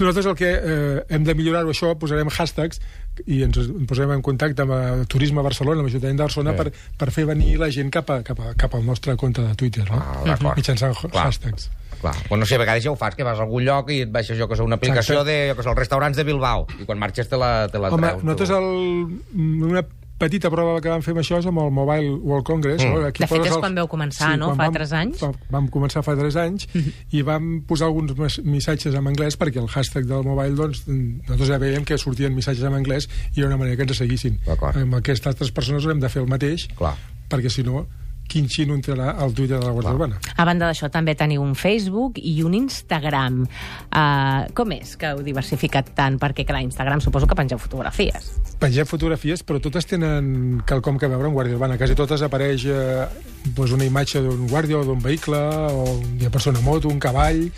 Nosaltres 0.00 0.26
el 0.26 0.34
que 0.36 0.50
eh, 0.52 1.04
hem 1.08 1.24
de 1.24 1.34
millorar-ho 1.34 1.70
això, 1.72 1.94
posarem 2.00 2.28
hashtags 2.30 2.80
i 3.26 3.42
ens 3.44 3.58
posarem 3.88 4.14
en 4.14 4.22
contacte 4.24 4.62
amb 4.64 4.72
eh, 4.72 5.04
Turisme 5.10 5.42
Barcelona, 5.44 5.80
amb 5.82 5.88
l'Ajuntament 5.90 6.20
de 6.20 6.24
Barcelona, 6.24 6.50
Sí. 6.50 6.56
per, 6.56 6.72
per 6.98 7.10
fer 7.12 7.24
venir 7.28 7.56
la 7.60 7.68
gent 7.70 7.90
cap, 7.92 8.08
a, 8.10 8.20
cap, 8.26 8.38
a, 8.40 8.54
cap 8.58 8.74
al 8.74 8.84
nostre 8.86 9.14
compte 9.20 9.42
de 9.44 9.54
Twitter, 9.60 9.84
no? 9.90 9.98
Ah. 10.00 10.36
Mitjançant 10.56 10.89
ha- 10.92 11.08
Clar. 11.08 11.26
hashtags. 11.26 11.70
Clar. 12.00 12.14
Bueno, 12.30 12.40
no 12.42 12.46
sé, 12.46 12.54
a 12.54 12.58
vegades 12.58 12.82
ja 12.84 12.90
ho 12.90 12.96
fas, 12.96 13.14
que 13.14 13.22
vas 13.22 13.38
a 13.38 13.42
algun 13.42 13.62
lloc 13.64 13.90
i 13.90 14.00
et 14.06 14.10
baixes 14.10 14.38
jo 14.38 14.48
que 14.48 14.56
sé, 14.56 14.62
una 14.62 14.76
aplicació 14.76 15.20
Exacte. 15.20 15.30
de 15.30 15.48
jo 15.50 15.56
que 15.56 15.62
sé, 15.62 15.68
els 15.68 15.78
restaurants 15.78 16.16
de 16.16 16.24
Bilbao 16.24 16.66
i 16.80 16.84
quan 16.88 16.98
marxes 16.98 17.28
te 17.28 17.36
la, 17.36 17.68
te 17.68 17.78
la 17.78 17.90
Home, 17.92 18.06
treus. 18.08 18.24
nosaltres 18.24 18.50
el, 18.56 19.20
una 19.68 19.82
petita 20.20 20.50
prova 20.52 20.80
que 20.84 20.88
vam 20.92 21.00
fer 21.00 21.12
amb 21.14 21.20
això 21.22 21.38
és 21.40 21.46
amb 21.48 21.58
el 21.62 21.70
Mobile 21.72 22.10
World 22.20 22.44
Congress. 22.44 22.82
Mm. 22.84 22.90
No? 22.92 23.06
Aquí 23.08 23.22
De 23.22 23.26
fet, 23.28 23.40
és 23.44 23.52
els- 23.52 23.58
quan 23.60 23.74
vau 23.74 23.86
començar, 23.88 24.36
no? 24.38 24.46
quan 24.50 24.56
Fa 24.58 24.64
vam- 24.66 24.74
tres 24.74 24.92
anys? 24.92 25.18
Fa, 25.18 25.30
vam 25.50 25.68
començar 25.68 26.02
fa 26.04 26.16
3 26.16 26.36
anys 26.36 26.66
i 27.12 27.22
vam 27.22 27.62
posar 27.68 27.86
alguns 27.88 28.12
missatges 28.44 28.94
en 28.94 29.06
anglès 29.06 29.36
perquè 29.40 29.60
el 29.60 29.68
hashtag 29.68 30.04
del 30.04 30.22
mobile, 30.24 30.54
doncs, 30.56 30.86
nosaltres 30.88 31.48
ja 31.48 31.58
veiem 31.58 31.84
que 31.84 31.96
sortien 31.98 32.34
missatges 32.34 32.64
en 32.64 32.74
anglès 32.74 33.08
i 33.34 33.40
era 33.40 33.48
una 33.48 33.56
manera 33.56 33.76
que 33.76 33.82
ens 33.88 33.96
seguissin. 33.96 34.40
Amb 34.46 34.94
aquestes 34.94 35.26
altres 35.26 35.50
persones 35.52 35.84
hem 35.84 36.00
de 36.00 36.08
fer 36.08 36.20
el 36.22 36.28
mateix 36.28 36.68
Clar. 36.76 36.96
perquè 37.30 37.48
si 37.48 37.62
no, 37.62 37.86
quin 38.30 38.46
xino 38.50 38.76
entrarà 38.78 39.16
al 39.18 39.34
Twitter 39.34 39.58
de 39.58 39.66
la 39.66 39.72
Guàrdia. 39.74 39.94
Urbana? 39.96 40.20
A 40.36 40.46
banda 40.46 40.68
d'això, 40.70 40.88
també 40.92 41.16
teniu 41.18 41.42
un 41.42 41.56
Facebook 41.58 42.20
i 42.22 42.36
un 42.46 42.54
Instagram. 42.54 43.42
Uh, 43.90 44.46
com 44.54 44.70
és 44.76 44.94
que 45.00 45.10
heu 45.10 45.24
diversificat 45.26 45.90
tant? 45.98 46.20
Perquè, 46.22 46.46
clar, 46.46 46.62
Instagram 46.62 47.02
suposo 47.02 47.26
que 47.26 47.38
pengeu 47.38 47.58
fotografies. 47.58 48.30
Pengem 48.62 48.86
fotografies, 48.86 49.42
però 49.46 49.58
totes 49.62 49.88
tenen 49.90 50.62
quelcom 50.68 51.00
que 51.00 51.10
veure 51.10 51.30
amb 51.30 51.38
Guàrdia 51.38 51.58
Urbana. 51.58 51.78
Quasi 51.80 51.98
totes 51.98 52.22
apareix 52.22 52.68
eh, 52.70 53.04
doncs 53.50 53.74
una 53.76 53.88
imatge 53.88 54.22
d'un 54.22 54.46
guàrdia 54.50 54.78
o 54.78 54.86
d'un 54.86 55.02
vehicle, 55.02 55.42
o 55.74 55.98
una 55.98 56.30
persona 56.30 56.62
moto, 56.62 56.88
un 56.88 57.02
cavall, 57.02 57.48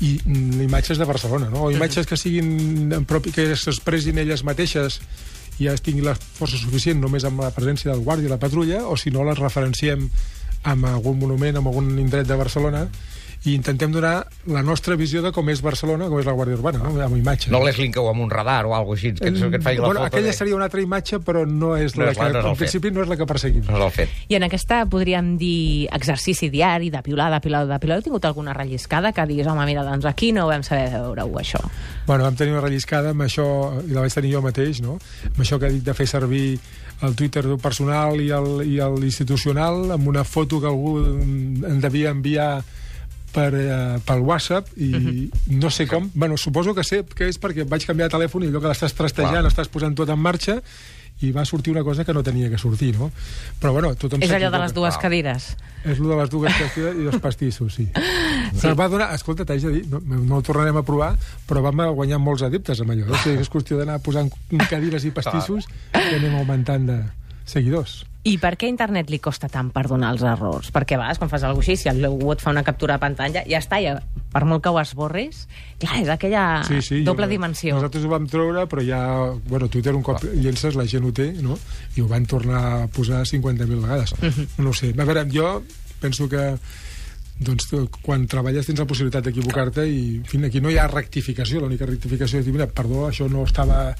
i 0.00 0.14
mm, 0.24 0.62
imatges 0.64 0.98
de 0.98 1.04
Barcelona, 1.04 1.50
no? 1.52 1.66
O 1.68 1.72
imatges 1.72 2.08
que 2.08 2.16
siguin 2.16 2.92
en 2.92 3.04
propi, 3.08 3.32
que 3.36 3.50
s'expressin 3.56 4.20
elles 4.20 4.44
mateixes 4.48 5.00
ja 5.60 5.74
es 5.76 5.84
tingui 5.84 6.04
la 6.04 6.16
força 6.16 6.58
suficient 6.58 7.00
només 7.02 7.26
amb 7.28 7.42
la 7.44 7.52
presència 7.54 7.92
del 7.92 8.04
guàrdia 8.04 8.30
i 8.30 8.32
la 8.32 8.40
patrulla, 8.40 8.84
o 8.88 8.96
si 8.96 9.12
no 9.12 9.26
les 9.28 9.38
referenciem 9.38 10.08
amb 10.70 10.88
algun 10.88 11.18
monument, 11.20 11.60
amb 11.60 11.70
algun 11.70 11.92
indret 12.00 12.28
de 12.28 12.36
Barcelona, 12.36 12.86
i 13.44 13.54
intentem 13.56 13.88
donar 13.92 14.26
la 14.52 14.60
nostra 14.62 14.96
visió 15.00 15.22
de 15.24 15.30
com 15.32 15.48
és 15.48 15.62
Barcelona, 15.64 16.08
com 16.12 16.18
és 16.20 16.26
la 16.28 16.34
Guàrdia 16.36 16.58
Urbana, 16.58 16.78
no? 16.84 16.90
amb 17.00 17.16
imatges. 17.16 17.48
No 17.50 17.62
les 17.64 17.78
linkeu 17.80 18.04
amb 18.10 18.20
un 18.20 18.28
radar 18.28 18.66
o 18.68 18.74
alguna 18.76 18.98
així, 18.98 19.14
que, 19.16 19.30
que 19.32 19.56
et 19.56 19.62
faci 19.64 19.78
la 19.80 19.86
bueno, 19.86 20.00
foto. 20.02 20.06
aquella 20.10 20.26
de... 20.28 20.32
seria 20.36 20.56
una 20.58 20.66
altra 20.68 20.82
imatge, 20.82 21.20
però 21.24 21.46
no 21.48 21.70
és 21.76 21.96
No 21.96 22.04
la 22.04 22.10
és 22.12 22.18
que, 22.18 22.28
no 22.34 22.38
és 22.42 22.44
en 22.50 22.56
principi 22.60 22.90
no 22.92 23.00
és 23.00 23.08
la 23.08 23.16
que 23.16 23.26
perseguim. 23.26 23.64
No 23.70 23.78
és 23.78 23.84
el 23.86 23.94
fet. 23.96 24.12
I 24.28 24.36
en 24.36 24.44
aquesta 24.44 24.82
podríem 24.92 25.38
dir 25.40 25.88
exercici 25.96 26.50
diari, 26.52 26.90
de 26.92 27.00
piular, 27.02 27.30
de 27.32 27.40
piular, 27.40 27.64
de 27.66 27.78
piular. 27.80 27.96
Heu 27.96 28.04
tingut 28.10 28.28
alguna 28.28 28.52
relliscada 28.52 29.12
que 29.16 29.24
diguis, 29.30 29.46
home, 29.48 29.64
mira, 29.64 29.86
doncs 29.88 30.04
aquí 30.04 30.32
no 30.36 30.44
ho 30.44 30.50
vam 30.52 30.62
saber 30.66 30.90
veure-ho, 30.92 31.32
això. 31.40 31.62
Bueno, 32.06 32.24
vam 32.28 32.36
tenir 32.36 32.52
una 32.52 32.60
relliscada 32.66 33.14
amb 33.16 33.24
això, 33.24 33.46
i 33.88 33.94
la 33.96 34.04
vaig 34.04 34.12
tenir 34.20 34.34
jo 34.36 34.42
mateix, 34.44 34.82
no? 34.84 34.98
amb 35.32 35.40
això 35.40 35.56
que 35.58 35.70
ha 35.70 35.72
dit 35.72 35.82
de 35.84 35.94
fer 35.96 36.06
servir 36.10 36.58
el 37.00 37.14
Twitter 37.16 37.46
del 37.46 37.56
personal 37.58 38.20
i 38.20 38.28
el- 38.36 38.66
i 38.68 38.76
l'institucional, 39.00 39.90
amb 39.96 40.08
una 40.08 40.24
foto 40.24 40.60
que 40.60 40.66
algú 40.68 40.98
em 41.00 41.80
devia 41.80 42.10
enviar 42.10 42.62
per, 43.34 43.50
eh, 43.54 43.98
pel 44.06 44.22
WhatsApp 44.26 44.70
i 44.76 45.30
no 45.54 45.70
sé 45.70 45.86
com, 45.90 46.10
bueno, 46.14 46.36
suposo 46.36 46.74
que 46.74 46.84
sé 46.84 47.02
que 47.16 47.28
és 47.30 47.38
perquè 47.40 47.66
vaig 47.68 47.86
canviar 47.86 48.08
de 48.08 48.16
telèfon 48.18 48.44
i 48.46 48.50
allò 48.50 48.62
que 48.62 48.72
l'estàs 48.72 48.96
trastejant, 48.96 49.42
Clar. 49.42 49.52
estàs 49.52 49.70
posant 49.72 49.94
tot 49.96 50.10
en 50.10 50.20
marxa 50.20 50.60
i 51.20 51.32
va 51.36 51.44
sortir 51.44 51.72
una 51.74 51.82
cosa 51.84 52.04
que 52.04 52.14
no 52.16 52.22
tenia 52.24 52.48
que 52.48 52.58
sortir, 52.58 52.94
no? 52.96 53.10
Però 53.60 53.74
bueno, 53.74 53.92
tothom 53.94 54.22
És 54.24 54.32
allò 54.32 54.48
de 54.52 54.60
les 54.62 54.72
dues 54.72 54.96
cadires. 55.00 55.50
És 55.84 55.98
el 55.98 56.08
de 56.08 56.16
les 56.16 56.30
dues 56.32 56.56
castilles 56.56 56.96
i 56.96 57.08
els 57.12 57.20
pastissos, 57.20 57.74
sí. 57.76 57.86
sí. 57.92 58.68
Ens 58.70 58.78
va 58.78 58.88
donar, 58.88 59.10
escolta, 59.14 59.44
t'haig 59.44 59.66
de 59.66 59.74
dir, 59.74 59.84
no, 59.92 60.00
no 60.00 60.40
ho 60.40 60.44
tornarem 60.46 60.80
a 60.80 60.84
provar, 60.86 61.12
però 61.48 61.64
vam 61.68 61.84
guanyar 61.98 62.20
molts 62.22 62.46
adeptes 62.48 62.80
amb 62.80 62.96
allò. 62.96 63.10
O 63.12 63.20
sigui, 63.20 63.36
és 63.44 63.52
qüestió 63.52 63.80
d'anar 63.80 64.00
posant 64.04 64.32
cadires 64.70 65.04
i 65.04 65.12
pastissos 65.12 65.68
i 65.92 66.06
anem 66.16 66.40
augmentant 66.40 66.88
de 66.88 67.02
seguidors. 67.44 68.00
I 68.28 68.34
per 68.36 68.50
què 68.60 68.66
a 68.68 68.68
internet 68.68 69.08
li 69.08 69.16
costa 69.18 69.48
tant 69.48 69.70
perdonar 69.72 70.10
els 70.12 70.20
errors? 70.28 70.68
Perquè 70.74 70.96
a 70.96 71.00
vegades, 71.00 71.18
quan 71.22 71.30
fas 71.32 71.42
alguna 71.46 71.62
cosa 71.62 71.72
així, 71.72 71.80
si 71.80 71.88
algú 71.88 72.32
et 72.34 72.42
fa 72.44 72.50
una 72.52 72.62
captura 72.66 72.98
de 72.98 73.00
pantalla, 73.00 73.42
ja 73.48 73.60
està, 73.62 73.78
ja, 73.80 73.94
per 74.30 74.42
molt 74.44 74.60
que 74.62 74.68
ho 74.68 74.76
esborris, 74.80 75.46
clar, 75.80 76.02
és 76.02 76.10
aquella 76.12 76.42
Sí, 76.68 76.82
sí, 76.84 76.98
doble 77.06 77.24
jo- 77.24 77.32
dimensió. 77.32 77.74
Nosaltres 77.78 78.04
ho 78.04 78.10
vam 78.12 78.26
treure, 78.28 78.66
però 78.68 78.84
ja... 78.84 79.00
Bueno, 79.48 79.70
Twitter 79.72 79.94
un 79.96 80.02
cop 80.04 80.20
llences, 80.34 80.76
la 80.76 80.84
gent 80.84 81.08
ho 81.08 81.14
té, 81.16 81.30
no? 81.40 81.56
I 81.96 82.04
ho 82.04 82.08
van 82.12 82.26
tornar 82.28 82.60
a 82.82 82.86
posar 82.92 83.22
50.000 83.24 83.80
vegades. 83.86 84.12
No 84.58 84.68
ho 84.68 84.76
sé. 84.76 84.92
A 84.98 85.04
veure, 85.08 85.24
jo 85.32 85.62
penso 86.00 86.28
que 86.28 86.44
doncs 87.40 87.70
tu, 87.70 87.86
quan 88.04 88.26
treballes 88.28 88.66
tens 88.68 88.78
la 88.82 88.84
possibilitat 88.84 89.24
d'equivocar-te 89.24 89.86
i 89.88 90.00
en 90.18 90.26
fi, 90.28 90.42
aquí 90.44 90.60
no 90.60 90.68
hi 90.68 90.76
ha 90.76 90.84
rectificació, 90.92 91.62
l'única 91.64 91.88
rectificació 91.88 92.42
és 92.42 92.44
dir, 92.44 92.52
mira, 92.52 92.66
perdó, 92.68 93.06
això 93.08 93.30
no 93.32 93.46
estava 93.48 93.94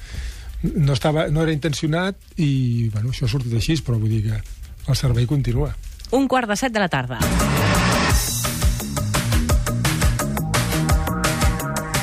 no, 0.63 0.93
estava, 0.93 1.29
no 1.33 1.43
era 1.43 1.55
intencionat 1.55 2.17
i 2.37 2.89
bueno, 2.93 3.11
això 3.15 3.27
ha 3.27 3.33
sortit 3.33 3.55
així, 3.57 3.79
però 3.85 3.99
vull 3.99 4.13
dir 4.13 4.25
que 4.29 4.41
el 4.91 4.99
servei 4.99 5.27
continua. 5.31 5.73
Un 6.17 6.27
quart 6.29 6.51
de 6.51 6.57
set 6.59 6.75
de 6.75 6.83
la 6.83 6.91
tarda. 6.91 7.21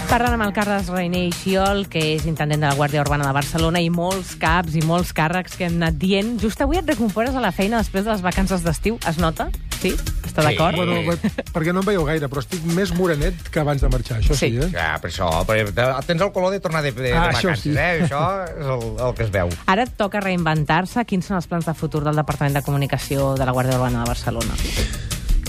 Parlant 0.08 0.38
amb 0.38 0.46
el 0.46 0.54
Carles 0.56 0.88
Reiner 0.88 1.26
i 1.28 1.34
Xiol, 1.36 1.84
que 1.92 2.00
és 2.16 2.24
intendent 2.26 2.64
de 2.64 2.70
la 2.70 2.78
Guàrdia 2.80 3.04
Urbana 3.04 3.28
de 3.28 3.36
Barcelona, 3.36 3.82
i 3.84 3.92
molts 3.92 4.38
caps 4.40 4.78
i 4.80 4.82
molts 4.88 5.12
càrrecs 5.14 5.60
que 5.60 5.68
hem 5.68 5.76
anat 5.82 6.00
dient. 6.00 6.38
Just 6.40 6.64
avui 6.64 6.80
et 6.80 6.88
recompores 6.88 7.36
a 7.36 7.44
la 7.44 7.52
feina 7.52 7.84
després 7.84 8.08
de 8.08 8.14
les 8.14 8.24
vacances 8.24 8.64
d'estiu. 8.64 8.96
Es 9.06 9.20
nota? 9.20 9.52
Sí? 9.82 9.92
Està 10.28 10.42
Sí. 10.42 10.48
d'acord? 10.56 10.76
Bueno, 10.76 10.94
bé, 11.06 11.18
perquè 11.54 11.74
no 11.74 11.80
em 11.82 11.86
veieu 11.86 12.04
gaire, 12.06 12.28
però 12.30 12.40
estic 12.44 12.64
més 12.74 12.92
morenet 12.94 13.34
que 13.50 13.60
abans 13.60 13.82
de 13.82 13.90
marxar, 13.90 14.20
això 14.22 14.34
sí, 14.36 14.50
Sí. 14.52 14.58
eh? 14.58 14.70
Ja, 14.74 14.98
per 15.02 15.10
això, 15.12 15.30
perquè 15.46 15.74
te- 15.74 16.06
tens 16.08 16.22
el 16.22 16.32
color 16.32 16.52
de 16.52 16.60
tornar 16.60 16.82
de, 16.84 16.92
de, 16.92 17.14
Ah, 17.14 17.28
de 17.28 17.34
això 17.36 17.50
vacances, 17.54 17.64
sí. 17.64 17.76
eh? 17.78 18.04
Això 18.04 18.24
és 18.50 18.66
el, 18.66 19.08
el 19.08 19.16
que 19.16 19.24
es 19.24 19.32
veu. 19.32 19.50
Ara 19.68 19.84
et 19.84 19.96
toca 19.98 20.20
reinventar-se. 20.20 21.06
Quins 21.06 21.26
són 21.26 21.38
els 21.38 21.48
plans 21.48 21.66
de 21.66 21.74
futur 21.74 22.04
del 22.04 22.16
Departament 22.16 22.56
de 22.56 22.62
Comunicació 22.64 23.36
de 23.36 23.46
la 23.46 23.54
Guàrdia 23.54 23.76
Urbana 23.78 24.04
de 24.04 24.10
Barcelona? 24.10 24.54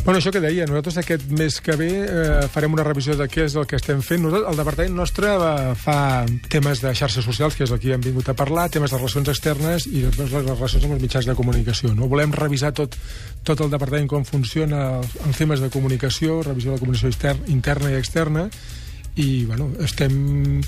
Bueno, 0.09 0.23
això 0.23 0.31
que 0.33 0.41
deia, 0.41 0.65
nosaltres 0.65 0.97
aquest 1.03 1.27
mes 1.37 1.59
que 1.61 1.75
ve 1.77 1.89
eh, 2.01 2.47
farem 2.49 2.73
una 2.73 2.85
revisió 2.87 3.13
de 3.13 3.27
què 3.29 3.43
és 3.45 3.53
el 3.61 3.67
que 3.69 3.77
estem 3.77 3.99
fent. 4.01 4.23
Nosaltres, 4.25 4.47
el 4.49 4.57
departament 4.57 4.95
nostre 4.97 5.35
eh, 5.37 5.75
fa 5.77 5.97
temes 6.49 6.81
de 6.81 6.95
xarxes 6.97 7.27
socials, 7.29 7.59
que 7.59 7.67
és 7.67 7.75
el 7.77 7.81
que 7.83 7.91
hem 7.93 8.01
vingut 8.07 8.31
a 8.33 8.35
parlar, 8.39 8.71
temes 8.73 8.89
de 8.89 8.97
relacions 8.97 9.29
externes 9.29 9.85
i 9.85 10.01
després 10.07 10.33
les 10.33 10.47
relacions 10.49 10.87
amb 10.87 10.95
els 10.97 11.05
mitjans 11.05 11.29
de 11.29 11.35
comunicació. 11.37 11.93
No? 11.93 12.09
Volem 12.09 12.33
revisar 12.33 12.71
tot, 12.79 12.97
tot 13.45 13.61
el 13.61 13.69
departament 13.69 14.09
com 14.09 14.25
funciona 14.25 14.87
els, 15.03 15.37
temes 15.37 15.61
de 15.61 15.69
comunicació, 15.77 16.39
revisió 16.41 16.73
de 16.73 16.79
la 16.79 16.85
comunicació 16.87 17.13
exter- 17.13 17.53
interna 17.53 17.93
i 17.93 18.01
externa, 18.01 18.47
i 19.21 19.29
bueno, 19.45 19.75
estem 19.85 20.63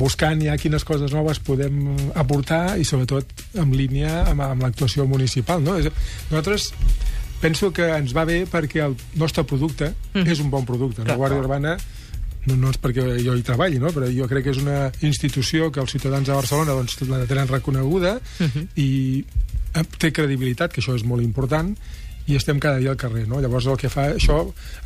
buscant 0.00 0.40
ja 0.40 0.56
quines 0.56 0.88
coses 0.88 1.12
noves 1.12 1.42
podem 1.44 1.98
aportar 2.16 2.78
i 2.80 2.88
sobretot 2.88 3.44
en 3.60 3.76
línia 3.76 4.22
amb, 4.22 4.40
amb 4.48 4.64
l'actuació 4.64 5.04
municipal. 5.04 5.60
No? 5.60 5.76
Nosaltres 6.32 6.70
penso 7.44 7.72
que 7.76 7.84
ens 7.98 8.14
va 8.16 8.24
bé 8.24 8.44
perquè 8.48 8.80
el 8.86 8.96
nostre 9.20 9.44
producte 9.44 9.90
mm. 10.14 10.24
és 10.32 10.40
un 10.40 10.48
bon 10.52 10.64
producte. 10.64 11.02
La 11.02 11.12
Clar. 11.12 11.18
Guàrdia 11.20 11.42
Urbana 11.42 11.76
no, 12.48 12.56
no 12.60 12.70
és 12.72 12.78
perquè 12.80 13.04
jo 13.24 13.34
hi 13.36 13.44
treballi, 13.44 13.80
no? 13.80 13.92
però 13.92 14.08
jo 14.12 14.28
crec 14.30 14.46
que 14.46 14.54
és 14.54 14.60
una 14.62 14.88
institució 15.04 15.70
que 15.72 15.82
els 15.82 15.92
ciutadans 15.92 16.28
de 16.28 16.36
Barcelona 16.36 16.76
doncs, 16.76 16.96
la 17.08 17.24
tenen 17.28 17.50
reconeguda 17.50 18.16
uh 18.16 18.46
-huh. 18.46 18.64
i 18.80 19.24
eh, 19.74 19.84
té 19.98 20.12
credibilitat, 20.12 20.72
que 20.72 20.80
això 20.80 20.96
és 20.96 21.04
molt 21.04 21.22
important, 21.22 21.76
i 22.26 22.36
estem 22.36 22.58
cada 22.60 22.78
dia 22.80 22.90
al 22.90 22.96
carrer, 22.96 23.26
no? 23.28 23.40
Llavors 23.40 23.66
el 23.66 23.76
que 23.76 23.88
fa 23.92 24.06
això 24.14 24.38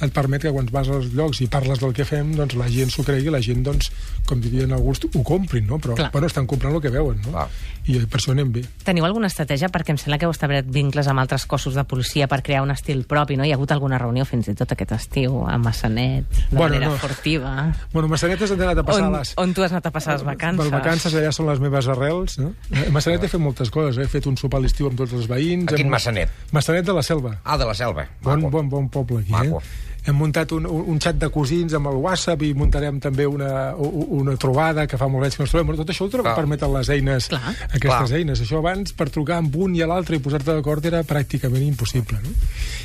et 0.02 0.12
permet 0.12 0.42
que 0.42 0.50
quan 0.52 0.66
vas 0.72 0.88
als 0.90 1.12
llocs 1.14 1.40
i 1.40 1.46
parles 1.46 1.78
del 1.78 1.92
que 1.94 2.04
fem, 2.04 2.32
doncs 2.34 2.56
la 2.58 2.66
gent 2.68 2.90
s'ho 2.90 3.04
cregui, 3.06 3.30
la 3.30 3.40
gent, 3.40 3.62
doncs, 3.62 3.92
com 4.26 4.40
dirien 4.42 4.72
alguns, 4.72 5.00
ho 5.14 5.22
comprin, 5.22 5.66
no? 5.66 5.78
Però, 5.78 5.94
Clar. 5.94 6.10
bueno, 6.12 6.26
estan 6.26 6.46
comprant 6.46 6.74
el 6.74 6.82
que 6.82 6.90
veuen, 6.90 7.20
no? 7.24 7.30
Clar. 7.36 7.48
I 7.88 8.00
per 8.04 8.18
això 8.20 8.32
anem 8.34 8.50
bé. 8.52 8.62
Teniu 8.84 9.06
alguna 9.06 9.28
estratègia? 9.30 9.70
Perquè 9.72 9.94
em 9.94 9.98
sembla 10.00 10.18
que 10.20 10.26
heu 10.26 10.32
establert 10.34 10.66
vincles 10.68 11.06
amb 11.08 11.22
altres 11.22 11.46
cossos 11.48 11.74
de 11.78 11.84
policia 11.88 12.26
per 12.28 12.42
crear 12.42 12.60
un 12.62 12.70
estil 12.74 13.04
propi, 13.08 13.36
no? 13.38 13.46
Hi 13.46 13.52
ha 13.52 13.56
hagut 13.56 13.70
alguna 13.72 13.96
reunió 13.98 14.26
fins 14.28 14.48
i 14.50 14.54
tot 14.58 14.74
aquest 14.74 14.92
estiu 14.92 15.38
a 15.48 15.56
Massanet, 15.58 16.26
de 16.28 16.56
Bueno, 16.56 16.74
manera 16.74 16.90
no. 16.90 16.98
furtiva. 17.00 17.54
Bueno, 17.94 18.08
Massanetes 18.08 18.50
han 18.52 18.60
anat 18.60 18.78
a 18.82 18.84
passar 18.84 19.06
On, 19.08 19.16
les... 19.16 19.32
on 19.40 19.54
tu 19.54 19.62
has 19.64 19.72
anat 19.72 19.86
a 19.86 19.90
passar 19.94 20.18
les 20.18 20.24
vacances? 20.26 20.64
Les 20.66 20.72
vacances 20.74 21.14
allà 21.14 21.32
són 21.32 21.48
les 21.48 21.60
meves 21.64 21.88
arrels. 21.88 22.36
No? 22.42 22.52
A 22.74 22.90
Massanet 22.98 23.24
he 23.24 23.28
fet 23.32 23.40
moltes 23.40 23.70
coses. 23.70 23.96
eh? 23.96 24.04
He 24.04 24.12
fet 24.12 24.26
un 24.28 24.36
sopar 24.36 24.60
a 24.60 24.66
l'estiu 24.66 24.90
amb 24.90 24.98
tots 25.00 25.14
els 25.16 25.28
veïns. 25.30 25.72
A 25.72 25.76
quin 25.76 25.86
Hem- 25.86 25.92
Massanet? 25.96 26.28
Massanet 26.52 26.84
de 26.84 26.92
la 26.92 27.02
Selva. 27.02 27.27
Ah, 27.44 27.58
de 27.58 27.66
la 27.68 27.74
selva. 27.74 28.06
Bon, 28.22 28.40
Maco. 28.40 28.50
bon, 28.50 28.68
bon 28.68 28.88
poble 28.88 29.20
aquí, 29.20 29.32
Maco. 29.32 29.60
eh? 29.60 29.86
Hem 30.08 30.16
muntat 30.16 30.52
un, 30.56 30.64
un, 30.64 31.00
xat 31.02 31.18
de 31.20 31.28
cosins 31.28 31.74
amb 31.76 31.90
el 31.90 31.98
WhatsApp 32.00 32.40
i 32.46 32.54
muntarem 32.56 32.96
també 33.02 33.26
una, 33.28 33.74
una 33.76 34.36
trobada 34.40 34.86
que 34.88 34.96
fa 34.96 35.08
molt 35.10 35.26
anys 35.26 35.36
que 35.36 35.42
no 35.42 35.48
ens 35.48 35.52
trobem. 35.52 35.74
Tot 35.76 35.90
això 35.92 36.06
ho 36.06 36.12
Clar. 36.14 36.32
permeten 36.38 36.72
les 36.72 36.88
eines, 36.94 37.28
Clar. 37.28 37.52
aquestes 37.66 37.90
Clar. 38.08 38.16
eines. 38.16 38.40
Això 38.40 38.62
abans, 38.62 38.94
per 38.96 39.10
trucar 39.12 39.42
amb 39.42 39.54
un 39.60 39.76
i 39.76 39.82
a 39.84 39.90
l'altre 39.90 40.16
i 40.16 40.22
posar-te 40.24 40.54
d'acord, 40.54 40.86
era 40.88 41.02
pràcticament 41.04 41.66
impossible. 41.66 42.22
No? 42.24 42.32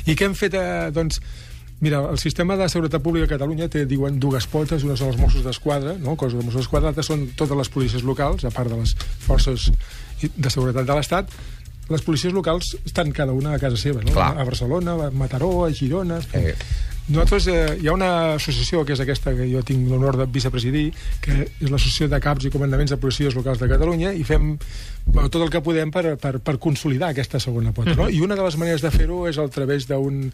I 0.04 0.18
què 0.18 0.28
hem 0.28 0.36
fet? 0.36 0.58
Eh, 0.58 0.90
doncs, 0.92 1.22
Mira, 1.84 1.98
el 2.08 2.18
sistema 2.22 2.56
de 2.56 2.68
seguretat 2.70 3.02
pública 3.02 3.26
a 3.26 3.32
Catalunya 3.34 3.66
té, 3.68 3.82
diuen, 3.84 4.16
dues 4.22 4.46
potes. 4.48 4.84
Una 4.86 4.94
són 4.96 5.10
els 5.10 5.18
Mossos 5.20 5.42
d'Esquadra, 5.44 5.96
no? 6.00 6.14
cos 6.16 6.32
de 6.32 6.40
Mossos 6.40 6.62
d'Esquadra, 6.62 6.88
l'altra 6.88 7.04
són 7.04 7.26
totes 7.36 7.58
les 7.58 7.68
policies 7.68 8.06
locals, 8.06 8.46
a 8.46 8.52
part 8.54 8.70
de 8.72 8.78
les 8.78 8.94
forces 9.26 9.66
de 10.22 10.52
seguretat 10.54 10.86
de 10.88 10.96
l'Estat. 10.96 11.34
Les 11.90 12.02
policies 12.02 12.32
locals 12.32 12.74
estan 12.84 13.12
cada 13.12 13.34
una 13.36 13.54
a 13.54 13.60
casa 13.60 13.76
seva, 13.80 14.02
no? 14.04 14.12
Clar. 14.14 14.32
A 14.38 14.44
Barcelona, 14.46 14.96
a 15.08 15.12
Mataró, 15.12 15.52
a 15.66 15.72
Girona... 15.72 16.20
Eh. 16.32 16.54
Nosaltres, 17.04 17.46
eh, 17.52 17.78
hi 17.82 17.88
ha 17.90 17.92
una 17.92 18.10
associació, 18.38 18.80
que 18.88 18.94
és 18.94 19.00
aquesta 19.04 19.34
que 19.36 19.44
jo 19.50 19.60
tinc 19.66 19.90
l'honor 19.90 20.16
de 20.16 20.24
vicepresidir, 20.32 20.86
que 21.20 21.34
és 21.44 21.68
l'Associació 21.68 22.08
de 22.08 22.20
Caps 22.24 22.46
i 22.48 22.52
Comandaments 22.54 22.94
de 22.94 22.96
Policies 22.96 23.36
Locals 23.36 23.60
de 23.60 23.68
Catalunya, 23.68 24.14
i 24.16 24.24
fem 24.24 24.54
bueno, 25.06 25.28
tot 25.30 25.42
el 25.42 25.50
que 25.52 25.62
podem 25.64 25.90
per, 25.94 26.16
per, 26.20 26.38
per 26.40 26.58
consolidar 26.58 27.12
aquesta 27.12 27.40
segona 27.42 27.72
pota. 27.72 27.94
No? 27.98 28.08
I 28.10 28.20
una 28.24 28.36
de 28.38 28.44
les 28.46 28.56
maneres 28.60 28.82
de 28.82 28.90
fer-ho 28.94 29.24
és 29.30 29.38
a 29.38 29.48
través 29.52 29.86
d'un 29.90 30.30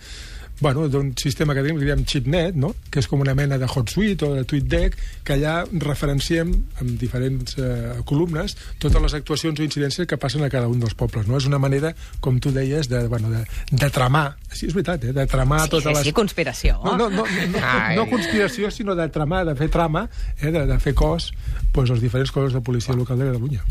bueno, 0.60 0.88
d'un 0.92 1.14
sistema 1.16 1.54
que 1.54 1.62
tenim, 1.64 1.78
que 1.80 1.86
diem 1.88 2.02
ChipNet, 2.04 2.54
no? 2.54 2.74
que 2.92 3.00
és 3.00 3.06
com 3.08 3.22
una 3.24 3.32
mena 3.34 3.56
de 3.56 3.64
HotSuite 3.64 4.26
o 4.26 4.34
de 4.36 4.42
TweetDeck, 4.44 4.98
que 5.24 5.38
allà 5.38 5.54
referenciem 5.72 6.50
amb 6.82 6.90
diferents 7.00 7.56
eh, 7.56 7.94
columnes 8.04 8.56
totes 8.78 9.00
les 9.00 9.14
actuacions 9.16 9.56
o 9.56 9.64
incidències 9.64 10.04
que 10.06 10.18
passen 10.20 10.44
a 10.44 10.50
cada 10.52 10.68
un 10.68 10.82
dels 10.82 10.92
pobles. 10.92 11.24
No? 11.30 11.40
És 11.40 11.48
una 11.48 11.58
manera, 11.58 11.94
com 12.20 12.36
tu 12.44 12.52
deies, 12.52 12.90
de, 12.92 13.06
bueno, 13.08 13.32
de, 13.32 13.46
de 13.72 13.90
tramar, 13.90 14.34
sí, 14.52 14.68
és 14.68 14.76
veritat, 14.76 15.08
eh? 15.08 15.16
de 15.16 15.26
tramar 15.32 15.62
Sí, 15.64 15.72
totes 15.78 15.88
sí, 15.88 15.96
les... 15.96 16.08
sí, 16.10 16.16
conspiració. 16.20 16.76
No, 16.84 16.98
no, 17.00 17.08
no, 17.08 17.24
no, 17.24 17.64
Ai. 17.64 17.96
no 17.96 18.04
conspiració, 18.12 18.68
sinó 18.70 18.94
de 18.98 19.08
tramar, 19.08 19.46
de 19.48 19.56
fer 19.56 19.70
trama, 19.72 20.10
eh, 20.42 20.52
de, 20.52 20.66
de 20.68 20.78
fer 20.82 20.92
cos, 20.92 21.32
doncs, 21.72 21.96
els 21.96 22.04
diferents 22.04 22.36
cossos 22.36 22.52
de 22.52 22.60
policia 22.60 22.92
local 22.92 23.16
de 23.16 23.32
Catalunya. 23.32 23.64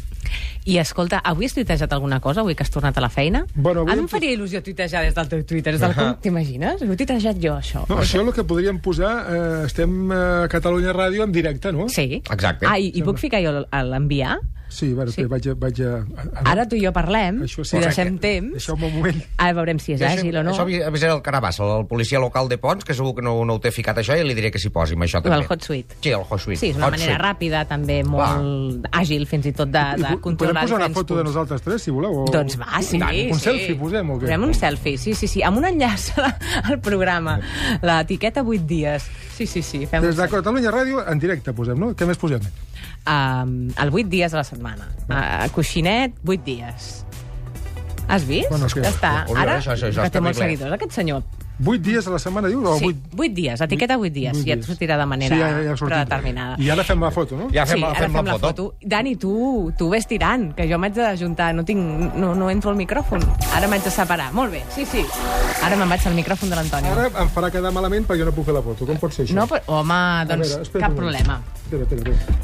I 0.65 0.77
escolta, 0.77 1.21
avui 1.23 1.47
has 1.47 1.55
tuitejat 1.55 1.93
alguna 1.95 2.19
cosa, 2.19 2.41
avui 2.41 2.55
que 2.55 2.63
has 2.63 2.69
tornat 2.73 2.97
a 2.97 3.01
la 3.01 3.09
feina? 3.09 3.45
Bueno, 3.55 3.81
avui 3.81 3.93
a 3.93 3.95
mi 3.95 4.03
em 4.03 4.11
faria 4.11 4.35
il·lusió 4.35 4.61
tuitejar 4.63 5.05
des 5.05 5.15
del 5.15 5.29
teu 5.31 5.43
Twitter, 5.47 5.73
des 5.73 5.81
del 5.81 5.95
uh 5.95 6.17
T'imagines? 6.21 6.83
Ho 6.83 6.91
he 6.91 6.99
tuitejat 6.99 7.39
jo, 7.41 7.55
això. 7.55 7.85
No, 7.89 7.97
això 8.03 8.19
és 8.19 8.27
el 8.27 8.33
que 8.35 8.43
podríem 8.43 8.79
posar, 8.83 9.13
eh, 9.31 9.65
estem 9.65 10.11
a 10.11 10.47
Catalunya 10.51 10.93
Ràdio 10.93 11.23
en 11.23 11.31
directe, 11.31 11.71
no? 11.71 11.87
Sí. 11.89 12.21
Exacte. 12.29 12.67
Ah, 12.67 12.77
i, 12.77 12.91
i 12.93 13.03
puc 13.03 13.17
ficar 13.17 13.41
jo 13.41 13.55
l'enviar? 13.71 14.37
Sí, 14.69 14.93
bueno, 14.93 15.11
Sí. 15.11 15.23
vaig 15.25 15.47
a... 15.49 15.53
Vaig 15.57 15.79
a, 15.81 15.95
a 16.39 16.51
Ara 16.51 16.67
tu 16.69 16.75
i 16.77 16.83
jo 16.85 16.91
parlem, 16.93 17.41
Això 17.43 17.63
sí. 17.65 17.71
si 17.71 17.79
deixem 17.81 18.13
Correcte. 18.15 18.21
temps, 18.21 18.51
Deixeu-me 18.53 18.85
un 18.87 18.93
moment. 18.99 19.23
ara 19.37 19.53
veurem 19.57 19.79
si 19.81 19.93
és 19.93 20.01
àgil 20.05 20.37
o 20.37 20.43
no. 20.43 20.51
Això 20.53 20.61
avi- 20.61 20.83
avisaré 20.85 21.11
el 21.13 21.21
Carabassa, 21.25 21.63
el 21.79 21.87
policia 21.87 22.19
local 22.21 22.47
de 22.47 22.57
Pons, 22.61 22.85
que 22.85 22.93
segur 22.93 23.15
que 23.15 23.21
no, 23.25 23.33
no 23.45 23.55
ho 23.55 23.59
té 23.59 23.71
ficat 23.71 23.97
això, 23.97 24.13
i 24.19 24.23
li 24.23 24.35
diré 24.37 24.51
que 24.51 24.59
s'hi 24.61 24.69
posi 24.69 24.93
amb 24.93 25.03
això 25.07 25.23
també. 25.23 25.35
el 25.41 25.45
hot 25.49 25.63
suite. 25.65 25.95
Sí, 26.01 26.09
el 26.13 26.21
hot 26.21 26.39
suite. 26.39 26.59
Sí, 26.59 26.69
és 26.69 26.77
una 26.77 26.85
Hot 26.87 26.91
manera 26.99 27.15
suite. 27.15 27.23
ràpida, 27.25 27.65
també 27.67 28.03
molt 28.03 28.85
àgil, 28.91 29.25
fins 29.27 29.45
i 29.49 29.53
tot 29.53 29.69
de, 29.73 29.83
de 29.97 30.03
Podem 30.03 30.19
controlar 30.21 30.61
posar 30.67 30.77
una 30.77 30.89
foto 30.93 31.15
de 31.17 31.23
punts. 31.23 31.33
nosaltres 31.35 31.61
tres, 31.65 31.81
si 31.81 31.91
voleu? 31.91 32.13
O... 32.21 32.25
Doncs 32.31 32.59
va, 32.59 32.81
sí. 32.81 33.01
Un 33.01 33.39
sí. 33.39 33.43
selfie 33.49 33.75
posem, 33.75 34.09
o 34.11 34.19
què? 34.19 34.27
Posem 34.29 34.43
un 34.43 34.53
selfie, 34.53 34.97
sí, 34.97 35.13
sí, 35.15 35.27
sí. 35.27 35.41
Amb 35.43 35.57
un 35.57 35.65
enllaç 35.65 36.11
al 36.69 36.79
programa. 36.79 37.39
L'etiqueta 37.81 38.43
8 38.45 38.65
dies. 38.67 39.09
Sí, 39.39 39.45
sí, 39.47 39.61
sí. 39.63 39.85
Fem 39.87 40.03
Des 40.03 40.17
de. 40.19 40.25
Catalunya 40.27 40.71
Ràdio, 40.75 40.99
en 41.07 41.19
directe 41.23 41.53
posem, 41.55 41.79
no? 41.79 41.93
Què 41.95 42.03
més 42.09 42.19
posem? 42.19 42.43
um, 43.07 43.53
el 43.79 43.91
8 43.95 44.09
dies 44.11 44.33
a 44.35 44.41
la 44.41 44.43
setmana. 44.43 44.89
Uh, 45.07 45.47
coixinet, 45.55 46.17
8 46.27 46.43
dies. 46.43 46.89
Has 48.09 48.25
vist? 48.27 48.49
Bueno, 48.51 48.67
sí. 48.67 48.81
ja 48.83 48.89
està. 48.91 49.11
Ara, 49.31 49.59
això- 49.61 49.71
això- 49.77 49.87
això 49.93 50.01
que 50.01 50.07
és 50.09 50.11
té 50.11 50.19
molts 50.25 50.39
seguidors, 50.43 50.73
aquest 50.75 50.91
senyor. 50.97 51.23
8 51.59 51.81
dies 51.83 52.07
a 52.07 52.11
la 52.11 52.19
setmana, 52.19 52.47
dius? 52.47 52.63
O 52.63 52.77
Sí, 52.79 52.85
8... 52.85 52.97
8 53.17 53.33
dies, 53.35 53.61
etiqueta 53.61 53.97
8 53.99 54.13
dies. 54.13 54.31
Vuit 54.37 54.47
Ja 54.47 54.53
et 54.55 54.59
dies. 54.61 54.67
sortirà 54.69 54.97
de 54.97 55.05
manera 55.05 55.35
sí, 55.35 55.41
ja, 55.41 55.49
ja 55.75 55.85
predeterminada. 55.85 56.55
I 56.57 56.69
ara 56.71 56.83
fem 56.87 57.01
la 57.03 57.11
foto, 57.11 57.35
no? 57.35 57.49
Ja 57.51 57.65
fem, 57.65 57.75
sí, 57.77 57.81
la- 57.81 57.89
ara 57.91 57.99
fem, 58.07 58.13
fem 58.15 58.25
la 58.31 58.37
foto. 58.39 58.67
Dani, 58.81 59.15
tu, 59.19 59.73
tu 59.77 59.89
ves 59.91 60.07
tirant, 60.07 60.53
que 60.55 60.69
jo 60.71 60.79
m'haig 60.79 60.93
d'ajuntar, 60.95 61.51
no, 61.55 61.65
tinc, 61.67 62.15
no, 62.15 62.33
no 62.35 62.49
entro 62.49 62.71
al 62.71 62.77
micròfon. 62.79 63.19
Ara 63.55 63.67
m'haig 63.67 63.83
de 63.83 63.91
separar. 63.91 64.31
Molt 64.33 64.51
bé, 64.55 64.63
sí, 64.75 64.85
sí. 64.85 65.03
Ara 65.63 65.75
me'n 65.75 65.89
vaig 65.91 66.07
al 66.07 66.15
micròfon 66.15 66.49
de 66.49 66.55
l'Antònia. 66.61 66.95
Ara 66.95 67.11
em 67.25 67.29
farà 67.35 67.51
quedar 67.51 67.73
malament 67.75 68.07
perquè 68.07 68.23
no 68.23 68.31
puc 68.31 68.45
fer 68.47 68.55
la 68.55 68.63
foto. 68.63 68.87
Com 68.87 68.97
pot 68.97 69.11
ser 69.13 69.25
això? 69.27 69.35
No, 69.35 69.45
però, 69.51 69.59
home, 69.81 69.99
doncs 70.31 70.47
veure, 70.55 70.61
espera 70.63 70.87
cap 70.87 70.95
problema. 70.95 71.41
Espera, 71.65 71.83
espera, 71.83 72.15
espera. 72.15 72.39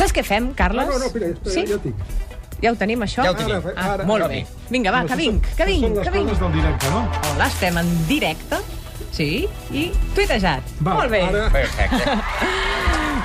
Saps 0.00 0.14
què 0.14 0.22
fem, 0.24 0.52
Carles? 0.54 0.86
No, 0.86 0.92
no, 0.94 0.98
no, 1.02 1.06
espera, 1.10 1.34
espera, 1.34 1.52
sí? 1.58 1.66
ja 1.66 1.78
tinc. 1.82 2.29
Ja 2.62 2.72
ho 2.72 2.76
tenim, 2.76 3.00
això? 3.00 3.22
Ja 3.24 3.30
ho 3.30 3.34
tenim. 3.34 3.56
Ara, 3.56 3.72
Ah, 3.76 3.92
ara, 3.94 4.04
molt 4.04 4.22
ara. 4.24 4.28
bé. 4.34 4.46
Vinga, 4.70 4.90
va, 4.92 5.02
No, 5.02 5.08
que 5.08 5.16
vinc, 5.16 5.44
són- 5.46 5.56
que 5.56 5.64
vinc, 5.64 5.84
són 5.86 5.94
les 5.96 6.04
que 6.08 6.10
vinc. 6.18 6.38
del 6.38 6.52
directe, 6.52 6.90
no? 6.90 7.08
Hola, 7.34 7.46
estem 7.46 7.78
en 7.78 8.06
directe, 8.06 8.56
sí, 9.12 9.48
i 9.72 9.90
tuitejat. 10.14 10.62
Va, 10.86 10.94
molt 10.94 11.10
bé. 11.10 11.22
Ara... 11.22 11.48
Perfecte. 11.50 12.18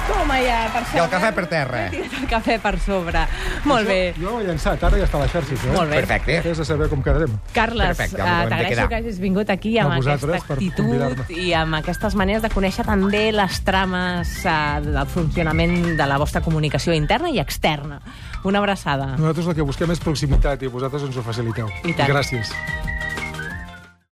Toma 0.06 0.38
ja, 0.42 0.60
per 0.74 0.84
sobre. 0.86 0.98
I 0.98 1.04
el 1.04 1.10
cafè 1.12 1.32
per 1.36 1.46
terra. 1.52 1.82
He 1.86 1.92
tirat 1.96 2.16
el 2.20 2.28
cafè 2.30 2.58
per 2.62 2.74
sobre. 2.84 3.26
Molt 3.66 3.90
bé. 3.90 4.00
Jo, 4.18 4.26
jo 4.26 4.34
ho 4.36 4.42
he 4.42 4.48
llançat, 4.48 4.84
ara 4.86 5.00
ja 5.02 5.08
està 5.08 5.20
a 5.20 5.24
la 5.24 5.30
xarxa, 5.32 5.58
eh? 5.58 5.74
Molt 5.74 5.92
bé. 5.92 6.02
Perfecte. 6.04 6.38
Has 6.52 6.62
de 6.62 6.68
saber 6.68 6.90
com 6.92 7.04
quedarem. 7.06 7.36
Carles, 7.56 7.98
de 7.98 8.10
t'agraeixo 8.20 8.88
que 8.92 9.00
hagis 9.00 9.20
vingut 9.24 9.50
aquí 9.54 9.76
amb 9.82 9.98
aquesta 9.98 10.42
actitud 10.42 11.34
i 11.34 11.52
amb 11.58 11.80
aquestes 11.82 12.18
maneres 12.20 12.46
de 12.46 12.52
conèixer 12.54 12.86
també 12.88 13.28
les 13.36 13.62
trames 13.68 14.36
eh, 14.46 14.58
del 14.86 15.06
funcionament 15.12 15.96
de 15.98 16.10
la 16.10 16.20
vostra 16.22 16.44
comunicació 16.46 16.94
interna 16.94 17.32
i 17.34 17.42
externa. 17.44 18.02
Una 18.46 18.62
abraçada. 18.62 19.16
Nosaltres 19.18 19.50
el 19.50 19.58
que 19.58 19.66
busquem 19.66 19.96
és 19.96 20.04
proximitat 20.04 20.62
i 20.62 20.70
vosaltres 20.72 21.08
ens 21.10 21.18
ho 21.18 21.26
faciliteu. 21.26 21.72
I 21.84 21.96
tant. 21.98 22.12
Gràcies. 22.14 22.54